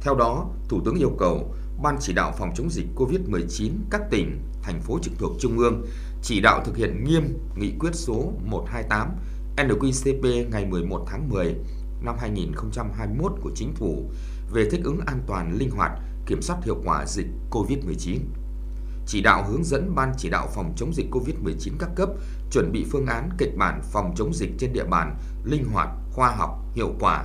Theo 0.00 0.14
đó, 0.14 0.46
Thủ 0.68 0.80
tướng 0.84 0.98
yêu 0.98 1.12
cầu 1.18 1.54
Ban 1.82 1.96
chỉ 2.00 2.12
đạo 2.12 2.32
phòng 2.38 2.50
chống 2.54 2.70
dịch 2.70 2.86
COVID-19 2.96 3.72
các 3.90 4.02
tỉnh, 4.10 4.40
thành 4.62 4.80
phố 4.80 4.98
trực 5.02 5.12
thuộc 5.18 5.32
Trung 5.40 5.58
ương 5.58 5.86
chỉ 6.22 6.40
đạo 6.40 6.62
thực 6.64 6.76
hiện 6.76 7.04
nghiêm 7.04 7.38
nghị 7.56 7.72
quyết 7.78 7.94
số 7.94 8.32
128 8.44 9.10
NQCP 9.56 10.48
ngày 10.50 10.66
11 10.66 11.04
tháng 11.06 11.28
10 11.28 11.54
năm 12.02 12.16
2021 12.18 13.32
của 13.40 13.50
Chính 13.54 13.74
phủ 13.74 14.10
về 14.52 14.70
thích 14.70 14.80
ứng 14.84 15.00
an 15.06 15.22
toàn, 15.26 15.56
linh 15.58 15.70
hoạt, 15.70 15.92
kiểm 16.26 16.42
soát 16.42 16.56
hiệu 16.64 16.76
quả 16.84 17.06
dịch 17.06 17.26
COVID-19. 17.50 18.18
Chỉ 19.06 19.22
đạo 19.22 19.44
hướng 19.50 19.64
dẫn 19.64 19.94
Ban 19.94 20.12
chỉ 20.16 20.28
đạo 20.30 20.48
phòng 20.54 20.72
chống 20.76 20.94
dịch 20.94 21.06
COVID-19 21.10 21.72
các 21.78 21.90
cấp 21.96 22.08
chuẩn 22.50 22.72
bị 22.72 22.86
phương 22.90 23.06
án 23.06 23.30
kịch 23.38 23.56
bản 23.56 23.80
phòng 23.92 24.14
chống 24.16 24.34
dịch 24.34 24.50
trên 24.58 24.72
địa 24.72 24.84
bàn 24.84 25.16
linh 25.44 25.64
hoạt, 25.72 25.88
khoa 26.12 26.30
học, 26.30 26.64
hiệu 26.74 26.92
quả, 27.00 27.24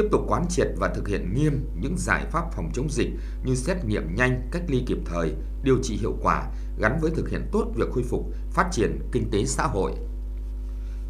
tiếp 0.00 0.08
tục 0.10 0.24
quán 0.28 0.46
triệt 0.48 0.66
và 0.76 0.88
thực 0.88 1.08
hiện 1.08 1.34
nghiêm 1.34 1.66
những 1.80 1.94
giải 1.98 2.26
pháp 2.30 2.44
phòng 2.52 2.70
chống 2.74 2.90
dịch 2.90 3.08
như 3.44 3.54
xét 3.54 3.84
nghiệm 3.84 4.14
nhanh, 4.14 4.48
cách 4.52 4.62
ly 4.68 4.82
kịp 4.86 4.98
thời, 5.04 5.34
điều 5.62 5.78
trị 5.82 5.96
hiệu 5.96 6.16
quả 6.22 6.46
gắn 6.78 6.98
với 7.00 7.10
thực 7.10 7.28
hiện 7.28 7.48
tốt 7.52 7.66
việc 7.74 7.90
khôi 7.92 8.02
phục, 8.02 8.26
phát 8.50 8.68
triển 8.72 8.98
kinh 9.12 9.30
tế 9.30 9.44
xã 9.44 9.66
hội. 9.66 9.92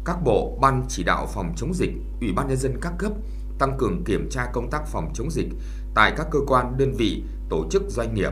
Các 0.05 0.23
bộ, 0.23 0.57
ban 0.61 0.85
chỉ 0.89 1.03
đạo 1.03 1.27
phòng 1.33 1.53
chống 1.57 1.73
dịch, 1.73 1.91
ủy 2.21 2.31
ban 2.35 2.47
nhân 2.47 2.57
dân 2.57 2.77
các 2.81 2.93
cấp 2.99 3.11
tăng 3.59 3.77
cường 3.77 4.03
kiểm 4.03 4.29
tra 4.29 4.45
công 4.53 4.69
tác 4.69 4.87
phòng 4.87 5.11
chống 5.13 5.31
dịch 5.31 5.47
tại 5.95 6.13
các 6.17 6.27
cơ 6.31 6.39
quan, 6.47 6.77
đơn 6.77 6.93
vị, 6.97 7.23
tổ 7.49 7.65
chức 7.71 7.83
doanh 7.89 8.13
nghiệp, 8.13 8.31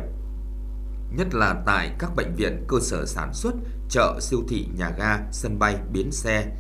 nhất 1.18 1.28
là 1.34 1.64
tại 1.66 1.96
các 2.00 2.16
bệnh 2.16 2.36
viện, 2.36 2.64
cơ 2.68 2.78
sở 2.82 3.06
sản 3.06 3.34
xuất, 3.34 3.54
chợ, 3.90 4.20
siêu 4.22 4.40
thị, 4.50 4.68
nhà 4.78 4.92
ga, 4.98 5.20
sân 5.32 5.60
bay, 5.60 5.76
bến 5.94 6.12
xe, 6.12 6.52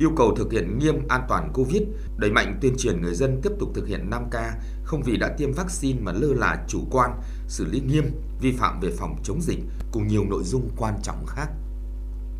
yêu 0.00 0.10
cầu 0.16 0.34
thực 0.36 0.52
hiện 0.52 0.78
nghiêm 0.78 1.08
an 1.08 1.22
toàn 1.28 1.52
Covid, 1.54 1.82
đẩy 2.16 2.30
mạnh 2.30 2.58
tuyên 2.60 2.74
truyền 2.78 3.02
người 3.02 3.14
dân 3.14 3.40
tiếp 3.42 3.50
tục 3.58 3.70
thực 3.74 3.86
hiện 3.86 4.10
5K, 4.10 4.50
không 4.84 5.02
vì 5.02 5.16
đã 5.16 5.34
tiêm 5.38 5.52
vaccine 5.52 6.00
mà 6.00 6.12
lơ 6.12 6.34
là 6.34 6.64
chủ 6.68 6.80
quan, 6.90 7.20
xử 7.48 7.64
lý 7.64 7.80
nghiêm 7.80 8.04
vi 8.40 8.52
phạm 8.52 8.80
về 8.80 8.90
phòng 8.98 9.16
chống 9.24 9.42
dịch 9.42 9.58
cùng 9.92 10.06
nhiều 10.06 10.24
nội 10.24 10.44
dung 10.44 10.70
quan 10.76 10.94
trọng 11.02 11.26
khác. 11.26 11.48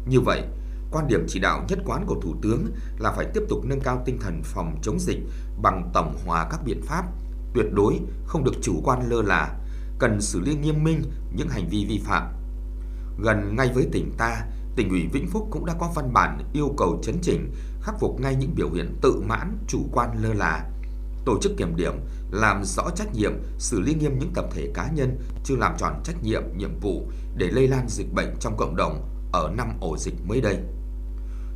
Như 0.06 0.20
vậy, 0.20 0.42
quan 0.90 1.08
điểm 1.08 1.24
chỉ 1.28 1.38
đạo 1.38 1.64
nhất 1.68 1.78
quán 1.84 2.06
của 2.06 2.20
Thủ 2.22 2.34
tướng 2.42 2.66
là 2.98 3.12
phải 3.12 3.26
tiếp 3.34 3.42
tục 3.48 3.64
nâng 3.64 3.80
cao 3.80 4.02
tinh 4.04 4.18
thần 4.20 4.42
phòng 4.44 4.78
chống 4.82 4.98
dịch 4.98 5.18
bằng 5.62 5.90
tổng 5.94 6.18
hòa 6.26 6.48
các 6.50 6.60
biện 6.64 6.82
pháp, 6.82 7.04
tuyệt 7.54 7.66
đối 7.72 8.00
không 8.26 8.44
được 8.44 8.54
chủ 8.62 8.80
quan 8.84 9.10
lơ 9.10 9.22
là, 9.22 9.58
cần 9.98 10.20
xử 10.20 10.40
lý 10.40 10.54
nghiêm 10.54 10.84
minh 10.84 11.02
những 11.34 11.48
hành 11.48 11.68
vi 11.68 11.86
vi 11.88 12.00
phạm. 12.04 12.26
Gần 13.22 13.56
ngay 13.56 13.70
với 13.74 13.86
tỉnh 13.92 14.12
ta, 14.18 14.46
tỉnh 14.76 14.88
ủy 14.90 15.06
Vĩnh 15.12 15.28
Phúc 15.28 15.48
cũng 15.50 15.66
đã 15.66 15.74
có 15.78 15.90
văn 15.94 16.12
bản 16.12 16.38
yêu 16.52 16.74
cầu 16.76 17.00
chấn 17.02 17.18
chỉnh, 17.22 17.52
khắc 17.82 17.94
phục 18.00 18.20
ngay 18.20 18.34
những 18.34 18.54
biểu 18.54 18.70
hiện 18.70 18.96
tự 19.02 19.22
mãn, 19.26 19.58
chủ 19.68 19.78
quan 19.92 20.22
lơ 20.22 20.32
là. 20.32 20.70
Tổ 21.24 21.38
chức 21.42 21.52
kiểm 21.56 21.76
điểm, 21.76 21.92
làm 22.30 22.64
rõ 22.64 22.90
trách 22.96 23.14
nhiệm, 23.14 23.32
xử 23.58 23.80
lý 23.80 23.94
nghiêm 23.94 24.18
những 24.18 24.32
tập 24.34 24.44
thể 24.50 24.70
cá 24.74 24.90
nhân 24.90 25.18
chưa 25.44 25.56
làm 25.56 25.72
tròn 25.78 26.00
trách 26.04 26.22
nhiệm, 26.22 26.42
nhiệm 26.56 26.80
vụ 26.80 27.08
để 27.36 27.46
lây 27.50 27.68
lan 27.68 27.88
dịch 27.88 28.12
bệnh 28.14 28.36
trong 28.40 28.56
cộng 28.56 28.76
đồng 28.76 29.08
ở 29.32 29.50
năm 29.56 29.72
ổ 29.80 29.96
dịch 29.96 30.14
mới 30.26 30.40
đây. 30.40 30.58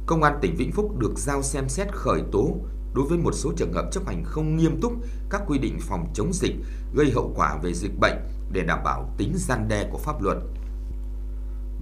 Công 0.07 0.23
an 0.23 0.39
tỉnh 0.43 0.57
Vĩnh 0.57 0.73
Phúc 0.73 0.99
được 0.99 1.13
giao 1.17 1.43
xem 1.43 1.69
xét 1.69 1.93
khởi 1.93 2.23
tố 2.33 2.57
đối 2.95 3.07
với 3.07 3.19
một 3.19 3.33
số 3.33 3.53
trường 3.57 3.73
hợp 3.73 3.89
chấp 3.93 4.07
hành 4.07 4.25
không 4.25 4.57
nghiêm 4.57 4.81
túc 4.81 4.93
các 5.31 5.43
quy 5.47 5.59
định 5.59 5.79
phòng 5.81 6.07
chống 6.15 6.33
dịch 6.33 6.55
gây 6.95 7.11
hậu 7.11 7.33
quả 7.37 7.57
về 7.63 7.75
dịch 7.75 7.99
bệnh 8.01 8.17
để 8.53 8.63
đảm 8.63 8.79
bảo 8.85 9.15
tính 9.17 9.33
gian 9.37 9.69
đe 9.69 9.89
của 9.93 9.99
pháp 9.99 10.23
luật. 10.23 10.37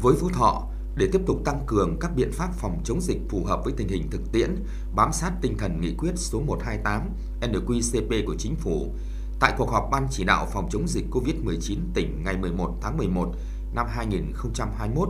Với 0.02 0.14
Phú 0.20 0.28
Thọ, 0.32 0.68
để 0.96 1.08
tiếp 1.12 1.20
tục 1.26 1.36
tăng 1.44 1.62
cường 1.66 1.96
các 2.00 2.16
biện 2.16 2.32
pháp 2.32 2.52
phòng 2.54 2.80
chống 2.84 3.00
dịch 3.00 3.18
phù 3.28 3.44
hợp 3.44 3.60
với 3.64 3.74
tình 3.76 3.88
hình 3.88 4.10
thực 4.10 4.32
tiễn, 4.32 4.54
bám 4.94 5.12
sát 5.12 5.32
tinh 5.42 5.56
thần 5.58 5.80
nghị 5.80 5.94
quyết 5.98 6.12
số 6.16 6.40
128 6.40 7.08
NQCP 7.40 8.26
của 8.26 8.34
Chính 8.38 8.56
phủ. 8.56 8.94
Tại 9.40 9.54
cuộc 9.58 9.70
họp 9.70 9.88
Ban 9.90 10.06
chỉ 10.10 10.24
đạo 10.24 10.48
phòng 10.52 10.68
chống 10.70 10.88
dịch 10.88 11.04
COVID-19 11.10 11.76
tỉnh 11.94 12.22
ngày 12.24 12.36
11 12.36 12.78
tháng 12.82 12.96
11 12.96 13.32
năm 13.74 13.86
2021, 13.90 15.08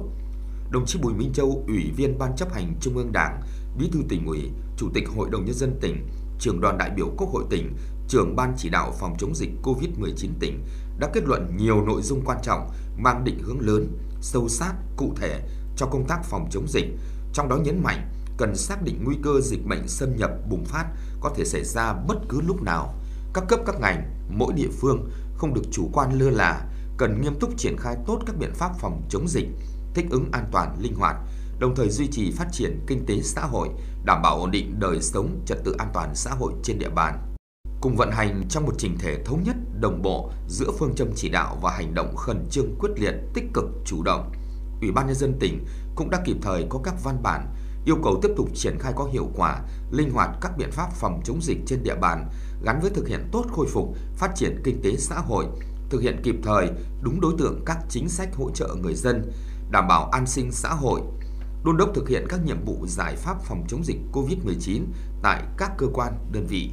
đồng 0.70 0.86
chí 0.86 0.98
Bùi 1.02 1.12
Minh 1.14 1.32
Châu, 1.32 1.64
Ủy 1.66 1.90
viên 1.96 2.18
Ban 2.18 2.36
chấp 2.36 2.52
hành 2.52 2.74
Trung 2.80 2.96
ương 2.96 3.12
Đảng, 3.12 3.40
Bí 3.78 3.88
thư 3.92 4.00
tỉnh 4.08 4.26
ủy, 4.26 4.50
Chủ 4.76 4.88
tịch 4.94 5.08
Hội 5.16 5.28
đồng 5.30 5.44
Nhân 5.44 5.54
dân 5.54 5.78
tỉnh, 5.80 6.06
trưởng 6.38 6.60
đoàn 6.60 6.78
đại 6.78 6.90
biểu 6.90 7.10
Quốc 7.16 7.30
hội 7.30 7.44
tỉnh, 7.50 7.76
trưởng 8.08 8.36
Ban 8.36 8.54
chỉ 8.56 8.68
đạo 8.70 8.92
phòng 9.00 9.14
chống 9.18 9.34
dịch 9.34 9.50
COVID-19 9.62 10.28
tỉnh 10.40 10.64
đã 10.98 11.10
kết 11.12 11.24
luận 11.24 11.56
nhiều 11.56 11.84
nội 11.86 12.02
dung 12.02 12.22
quan 12.24 12.38
trọng 12.42 12.70
mang 12.96 13.24
định 13.24 13.38
hướng 13.42 13.60
lớn, 13.60 13.86
sâu 14.20 14.48
sát, 14.48 14.72
cụ 14.96 15.12
thể 15.16 15.40
cho 15.76 15.86
công 15.86 16.06
tác 16.08 16.24
phòng 16.24 16.48
chống 16.50 16.68
dịch, 16.68 16.86
trong 17.32 17.48
đó 17.48 17.56
nhấn 17.56 17.82
mạnh 17.82 18.08
cần 18.36 18.56
xác 18.56 18.82
định 18.82 19.04
nguy 19.04 19.16
cơ 19.22 19.40
dịch 19.40 19.66
bệnh 19.66 19.88
xâm 19.88 20.16
nhập 20.16 20.30
bùng 20.50 20.64
phát 20.64 20.86
có 21.20 21.30
thể 21.36 21.44
xảy 21.44 21.64
ra 21.64 21.92
bất 21.92 22.16
cứ 22.28 22.40
lúc 22.40 22.62
nào. 22.62 22.94
Các 23.34 23.44
cấp 23.48 23.60
các 23.66 23.80
ngành, 23.80 24.10
mỗi 24.28 24.52
địa 24.52 24.68
phương 24.80 25.10
không 25.36 25.54
được 25.54 25.62
chủ 25.72 25.90
quan 25.92 26.18
lơ 26.18 26.30
là, 26.30 26.68
cần 26.96 27.20
nghiêm 27.20 27.34
túc 27.40 27.58
triển 27.58 27.76
khai 27.78 27.96
tốt 28.06 28.18
các 28.26 28.36
biện 28.38 28.54
pháp 28.54 28.72
phòng 28.78 29.02
chống 29.08 29.28
dịch, 29.28 29.48
thích 29.94 30.06
ứng 30.10 30.28
an 30.32 30.48
toàn, 30.52 30.76
linh 30.80 30.94
hoạt, 30.94 31.16
đồng 31.58 31.74
thời 31.74 31.90
duy 31.90 32.06
trì 32.06 32.32
phát 32.32 32.46
triển 32.52 32.80
kinh 32.86 33.06
tế 33.06 33.20
xã 33.22 33.40
hội, 33.40 33.68
đảm 34.04 34.22
bảo 34.22 34.38
ổn 34.38 34.50
định 34.50 34.80
đời 34.80 35.02
sống, 35.02 35.40
trật 35.46 35.58
tự 35.64 35.74
an 35.78 35.90
toàn 35.94 36.14
xã 36.14 36.30
hội 36.30 36.52
trên 36.62 36.78
địa 36.78 36.90
bàn. 36.90 37.18
Cùng 37.80 37.96
vận 37.96 38.10
hành 38.10 38.42
trong 38.48 38.66
một 38.66 38.74
trình 38.78 38.98
thể 38.98 39.22
thống 39.24 39.42
nhất, 39.42 39.56
đồng 39.80 40.02
bộ 40.02 40.30
giữa 40.48 40.70
phương 40.78 40.94
châm 40.94 41.08
chỉ 41.16 41.28
đạo 41.28 41.58
và 41.62 41.70
hành 41.70 41.94
động 41.94 42.16
khẩn 42.16 42.46
trương 42.50 42.74
quyết 42.78 42.90
liệt, 42.96 43.14
tích 43.34 43.44
cực, 43.54 43.64
chủ 43.84 44.02
động, 44.02 44.32
Ủy 44.82 44.90
ban 44.92 45.06
nhân 45.06 45.16
dân 45.16 45.38
tỉnh 45.40 45.64
cũng 45.94 46.10
đã 46.10 46.22
kịp 46.24 46.36
thời 46.42 46.66
có 46.70 46.80
các 46.84 46.94
văn 47.04 47.22
bản 47.22 47.46
yêu 47.84 47.96
cầu 48.04 48.18
tiếp 48.22 48.28
tục 48.36 48.48
triển 48.54 48.78
khai 48.78 48.92
có 48.96 49.04
hiệu 49.12 49.30
quả, 49.36 49.60
linh 49.90 50.10
hoạt 50.10 50.30
các 50.40 50.56
biện 50.56 50.70
pháp 50.70 50.92
phòng 50.92 51.20
chống 51.24 51.42
dịch 51.42 51.58
trên 51.66 51.82
địa 51.82 51.94
bàn 51.94 52.28
gắn 52.64 52.80
với 52.80 52.90
thực 52.90 53.08
hiện 53.08 53.28
tốt 53.32 53.44
khôi 53.52 53.66
phục, 53.66 53.96
phát 54.16 54.30
triển 54.34 54.60
kinh 54.64 54.82
tế 54.82 54.96
xã 54.96 55.16
hội, 55.16 55.46
thực 55.90 56.02
hiện 56.02 56.20
kịp 56.22 56.36
thời 56.42 56.70
đúng 57.02 57.20
đối 57.20 57.34
tượng 57.38 57.62
các 57.66 57.78
chính 57.88 58.08
sách 58.08 58.34
hỗ 58.34 58.50
trợ 58.50 58.68
người 58.82 58.94
dân, 58.94 59.32
đảm 59.70 59.88
bảo 59.88 60.10
an 60.10 60.26
sinh 60.26 60.52
xã 60.52 60.68
hội, 60.68 61.00
đôn 61.64 61.76
đốc 61.76 61.94
thực 61.94 62.08
hiện 62.08 62.26
các 62.28 62.44
nhiệm 62.44 62.64
vụ 62.64 62.86
giải 62.86 63.16
pháp 63.16 63.42
phòng 63.42 63.64
chống 63.68 63.84
dịch 63.84 63.98
COVID-19 64.12 64.82
tại 65.22 65.42
các 65.56 65.72
cơ 65.78 65.86
quan, 65.94 66.12
đơn 66.32 66.46
vị. 66.46 66.70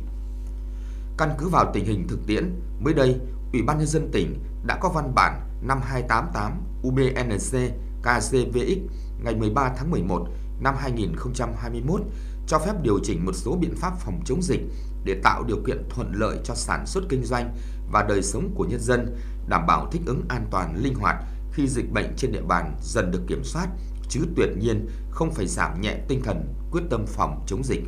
Căn 1.18 1.36
cứ 1.38 1.48
vào 1.48 1.72
tình 1.74 1.86
hình 1.86 2.08
thực 2.08 2.20
tiễn, 2.28 2.62
mới 2.80 2.94
đây, 2.94 3.20
Ủy 3.54 3.62
ban 3.62 3.78
nhân 3.78 3.88
dân 3.88 4.10
tỉnh 4.12 4.44
đã 4.66 4.78
có 4.82 4.90
văn 4.90 5.12
bản 5.16 5.42
5288 5.62 6.62
UBNC 6.88 7.74
KCVX 8.04 8.78
ngày 9.24 9.36
13 9.36 9.74
tháng 9.78 9.92
11 9.92 10.28
năm 10.60 10.76
2021 10.80 12.02
cho 12.48 12.60
phép 12.60 12.74
điều 12.82 13.00
chỉnh 13.04 13.26
một 13.26 13.34
số 13.36 13.56
biện 13.56 13.76
pháp 13.76 13.94
phòng 14.00 14.22
chống 14.26 14.42
dịch 14.42 14.62
để 15.04 15.22
tạo 15.24 15.44
điều 15.44 15.58
kiện 15.68 15.84
thuận 15.90 16.12
lợi 16.14 16.38
cho 16.44 16.56
sản 16.56 16.86
xuất 16.86 17.04
kinh 17.10 17.24
doanh 17.24 17.56
và 17.92 18.04
đời 18.04 18.24
sống 18.24 18.52
của 18.56 18.66
nhân 18.66 18.80
dân, 18.80 19.16
đảm 19.48 19.66
bảo 19.68 19.88
thích 19.92 20.02
ứng 20.06 20.22
an 20.30 20.48
toàn, 20.52 20.76
linh 20.84 20.96
hoạt 20.96 21.16
khi 21.54 21.68
dịch 21.68 21.92
bệnh 21.92 22.16
trên 22.18 22.32
địa 22.32 22.42
bàn 22.42 22.76
dần 22.82 23.12
được 23.12 23.22
kiểm 23.28 23.44
soát, 23.44 23.68
chứ 24.10 24.20
tuyệt 24.36 24.50
nhiên 24.60 24.88
không 25.10 25.32
phải 25.32 25.48
giảm 25.48 25.82
nhẹ 25.82 25.98
tinh 26.08 26.22
thần 26.24 26.54
quyết 26.72 26.82
tâm 26.90 27.06
phòng 27.08 27.44
chống 27.48 27.64
dịch. 27.64 27.82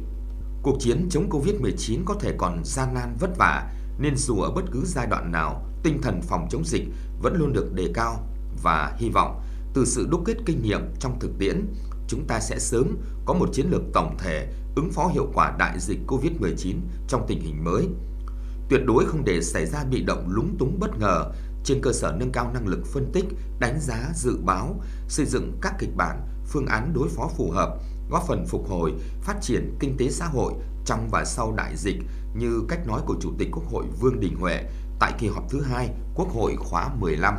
Cuộc 0.64 0.78
chiến 0.80 1.08
chống 1.10 1.30
Covid-19 1.30 2.02
có 2.06 2.16
thể 2.20 2.36
còn 2.38 2.62
gian 2.66 2.94
nan 2.94 3.16
vất 3.20 3.38
vả, 3.38 3.74
nên 4.00 4.16
dù 4.18 4.40
ở 4.40 4.52
bất 4.52 4.64
cứ 4.72 4.82
giai 4.86 5.08
đoạn 5.08 5.32
nào, 5.32 5.66
tinh 5.84 6.02
thần 6.02 6.22
phòng 6.22 6.48
chống 6.50 6.66
dịch 6.66 6.84
vẫn 7.22 7.36
luôn 7.36 7.54
được 7.54 7.74
đề 7.74 7.92
cao 7.94 8.28
và 8.64 8.96
hy 8.98 9.10
vọng 9.10 9.42
từ 9.74 9.86
sự 9.86 10.08
đúc 10.10 10.22
kết 10.26 10.38
kinh 10.46 10.62
nghiệm 10.62 10.82
trong 11.00 11.20
thực 11.20 11.32
tiễn, 11.40 11.66
chúng 12.08 12.28
ta 12.28 12.40
sẽ 12.40 12.60
sớm 12.60 12.98
có 13.26 13.34
một 13.34 13.50
chiến 13.54 13.70
lược 13.70 13.82
tổng 13.94 14.18
thể 14.20 14.54
ứng 14.76 14.92
phó 14.92 15.08
hiệu 15.08 15.32
quả 15.34 15.56
đại 15.60 15.80
dịch 15.80 16.00
COVID-19 16.08 16.76
trong 17.08 17.26
tình 17.28 17.42
hình 17.42 17.64
mới. 17.64 17.88
Tuyệt 18.70 18.82
đối 18.86 19.06
không 19.06 19.26
để 19.26 19.42
xảy 19.42 19.66
ra 19.66 19.84
bị 19.84 20.04
động 20.04 20.30
lúng 20.30 20.56
túng 20.60 20.80
bất 20.80 21.00
ngờ 21.00 21.32
trên 21.64 21.82
cơ 21.82 21.94
sở 21.94 22.16
nâng 22.18 22.32
cao 22.32 22.52
năng 22.54 22.68
lực 22.68 22.86
phân 22.86 23.12
tích, 23.14 23.26
đánh 23.60 23.80
giá, 23.80 24.12
dự 24.16 24.38
báo, 24.44 24.80
xây 25.08 25.26
dựng 25.26 25.58
các 25.62 25.74
kịch 25.80 25.96
bản, 25.96 26.22
phương 26.48 26.66
án 26.66 26.94
đối 26.94 27.10
phó 27.10 27.30
phù 27.38 27.52
hợp, 27.52 27.78
góp 28.10 28.24
phần 28.28 28.46
phục 28.48 28.70
hồi, 28.70 28.94
phát 29.22 29.36
triển 29.42 29.76
kinh 29.80 29.98
tế 29.98 30.10
xã 30.10 30.26
hội 30.26 30.54
trong 30.86 31.08
và 31.12 31.26
sau 31.26 31.54
đại 31.58 31.78
dịch 31.78 31.98
như 32.36 32.64
cách 32.70 32.88
nói 32.88 33.02
của 33.06 33.16
Chủ 33.22 33.32
tịch 33.38 33.48
Quốc 33.52 33.64
hội 33.72 33.86
Vương 34.00 34.20
Đình 34.20 34.36
Huệ 34.36 34.64
tại 35.00 35.14
kỳ 35.20 35.28
họp 35.28 35.50
thứ 35.50 35.62
hai 35.62 35.90
Quốc 36.16 36.30
hội 36.30 36.56
khóa 36.56 36.90
15. 37.00 37.36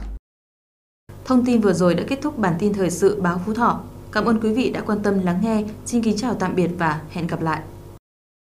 Thông 1.25 1.45
tin 1.45 1.61
vừa 1.61 1.73
rồi 1.73 1.95
đã 1.95 2.05
kết 2.09 2.19
thúc 2.23 2.39
bản 2.39 2.55
tin 2.59 2.73
thời 2.73 2.91
sự 2.91 3.21
báo 3.21 3.41
Phú 3.47 3.55
Thọ. 3.55 3.81
Cảm 4.13 4.25
ơn 4.25 4.41
quý 4.41 4.53
vị 4.53 4.71
đã 4.71 4.81
quan 4.81 5.03
tâm 5.03 5.21
lắng 5.21 5.39
nghe. 5.43 5.65
Xin 5.87 6.03
kính 6.03 6.17
chào 6.17 6.35
tạm 6.35 6.55
biệt 6.55 6.71
và 6.79 7.01
hẹn 7.11 7.27
gặp 7.27 7.43
lại. 7.43 7.61